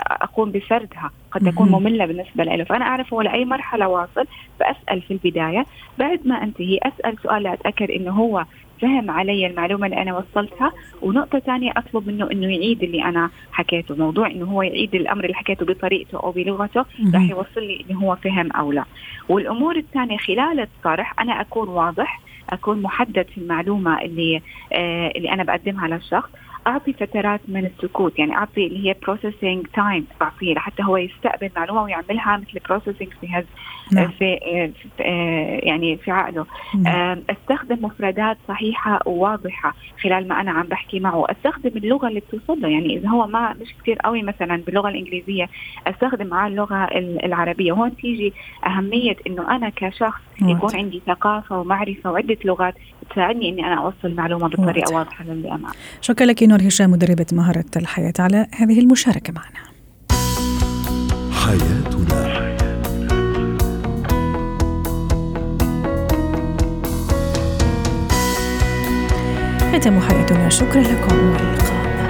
أقوم 0.07 0.51
بسردها 0.51 1.11
قد 1.31 1.51
تكون 1.51 1.71
مملة 1.71 2.05
بالنسبة 2.05 2.43
له. 2.43 2.63
فأنا 2.63 2.85
اعرف 2.85 3.13
هو 3.13 3.21
لأي 3.21 3.45
مرحلة 3.45 3.87
واصل 3.87 4.25
فاسال 4.59 5.01
في 5.01 5.11
البداية. 5.11 5.65
بعد 5.99 6.19
ما 6.25 6.43
أنتهي 6.43 6.79
أسأل 6.83 7.15
سؤال 7.23 7.43
لاتاكد 7.43 7.91
إنه 7.91 8.11
هو 8.11 8.45
فهم 8.81 9.11
علي 9.11 9.47
المعلومة 9.47 9.85
اللي 9.85 10.01
أنا 10.01 10.17
وصلتها. 10.17 10.71
ونقطة 11.01 11.39
ثانية 11.39 11.71
أطلب 11.77 12.07
منه 12.07 12.31
إنه 12.31 12.47
يعيد 12.47 12.83
اللي 12.83 13.03
أنا 13.03 13.29
حكيته 13.51 13.95
موضوع 13.95 14.27
إنه 14.27 14.45
هو 14.45 14.61
يعيد 14.61 14.95
الأمر 14.95 15.23
اللي 15.23 15.35
حكيته 15.35 15.65
بطريقته 15.65 16.19
أو 16.19 16.31
بلغته 16.31 16.85
راح 17.13 17.29
يوصل 17.29 17.61
لي 17.61 17.85
إنه 17.89 17.99
هو 17.99 18.15
فهم 18.15 18.51
أو 18.51 18.71
لا. 18.71 18.83
والأمور 19.29 19.75
الثانية 19.75 20.17
خلال 20.17 20.59
الطرح 20.59 21.19
أنا 21.19 21.41
أكون 21.41 21.69
واضح 21.69 22.21
أكون 22.49 22.81
محدد 22.81 23.25
في 23.35 23.37
المعلومة 23.37 24.01
اللي 24.01 24.41
آه 24.73 25.11
اللي 25.15 25.31
أنا 25.31 25.43
بقدمها 25.43 25.87
للشخص. 25.87 26.29
أعطي 26.67 26.93
فترات 26.93 27.41
من 27.47 27.65
السكوت 27.65 28.19
يعني 28.19 28.35
أعطي 28.35 28.67
اللي 28.67 28.89
هي 28.89 28.95
processing 29.03 29.67
time 29.73 30.07
بعطيه 30.19 30.53
لحتى 30.53 30.83
هو 30.83 30.97
يستقبل 30.97 31.49
معلومة 31.55 31.83
ويعملها 31.83 32.37
مثل 32.37 32.59
processing 32.69 33.09
في 33.21 33.27
هز 33.29 33.45
نعم. 33.91 34.07
في, 34.07 34.37
في 34.97 35.03
يعني 35.63 35.97
في 35.97 36.11
عقله. 36.11 36.45
نعم. 36.75 37.23
أستخدم 37.29 37.85
مفردات 37.85 38.37
صحيحة 38.47 38.99
وواضحة 39.05 39.75
خلال 40.03 40.27
ما 40.27 40.41
أنا 40.41 40.51
عم 40.51 40.63
بحكي 40.63 40.99
معه. 40.99 41.25
أستخدم 41.31 41.71
اللغة 41.75 42.07
اللي 42.07 42.19
بتوصل 42.19 42.61
له 42.61 42.69
يعني 42.69 42.97
إذا 42.97 43.09
هو 43.09 43.27
ما 43.27 43.53
مش 43.61 43.73
كثير 43.81 43.95
قوي 43.95 44.23
مثلا 44.23 44.55
باللغة 44.65 44.89
الإنجليزية 44.89 45.49
أستخدم 45.87 46.27
معاه 46.27 46.47
اللغة 46.47 46.83
العربية. 47.23 47.71
وهون 47.71 47.95
تيجي 47.95 48.33
أهمية 48.65 49.15
إنه 49.27 49.55
أنا 49.55 49.69
كشخص 49.69 50.21
يكون 50.41 50.75
عندي 50.75 51.01
ثقافة 51.07 51.59
ومعرفة 51.59 52.11
وعدة 52.11 52.37
لغات 52.45 52.75
تساعدني 53.09 53.49
إني 53.49 53.67
أنا 53.67 53.75
أوصل 53.75 54.15
معلومة 54.15 54.47
بطريقة 54.47 54.95
واضحة 54.95 55.25
للي 55.25 55.47
امام 55.47 55.71
شكرا 56.01 56.25
لك 56.25 56.43
نور 56.57 56.67
هشام 56.67 56.91
مدربة 56.91 57.25
مهارة 57.31 57.65
الحياة 57.75 58.13
على 58.19 58.47
هذه 58.55 58.79
المشاركة 58.79 59.33
معنا. 59.33 59.67
حياتنا. 61.31 62.17
ختم 69.73 69.99
حياتنا. 69.99 70.49
شكرا 70.49 70.81
لكم 70.81 71.15
واللقاء 71.15 72.07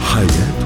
حياتنا. 0.00 0.59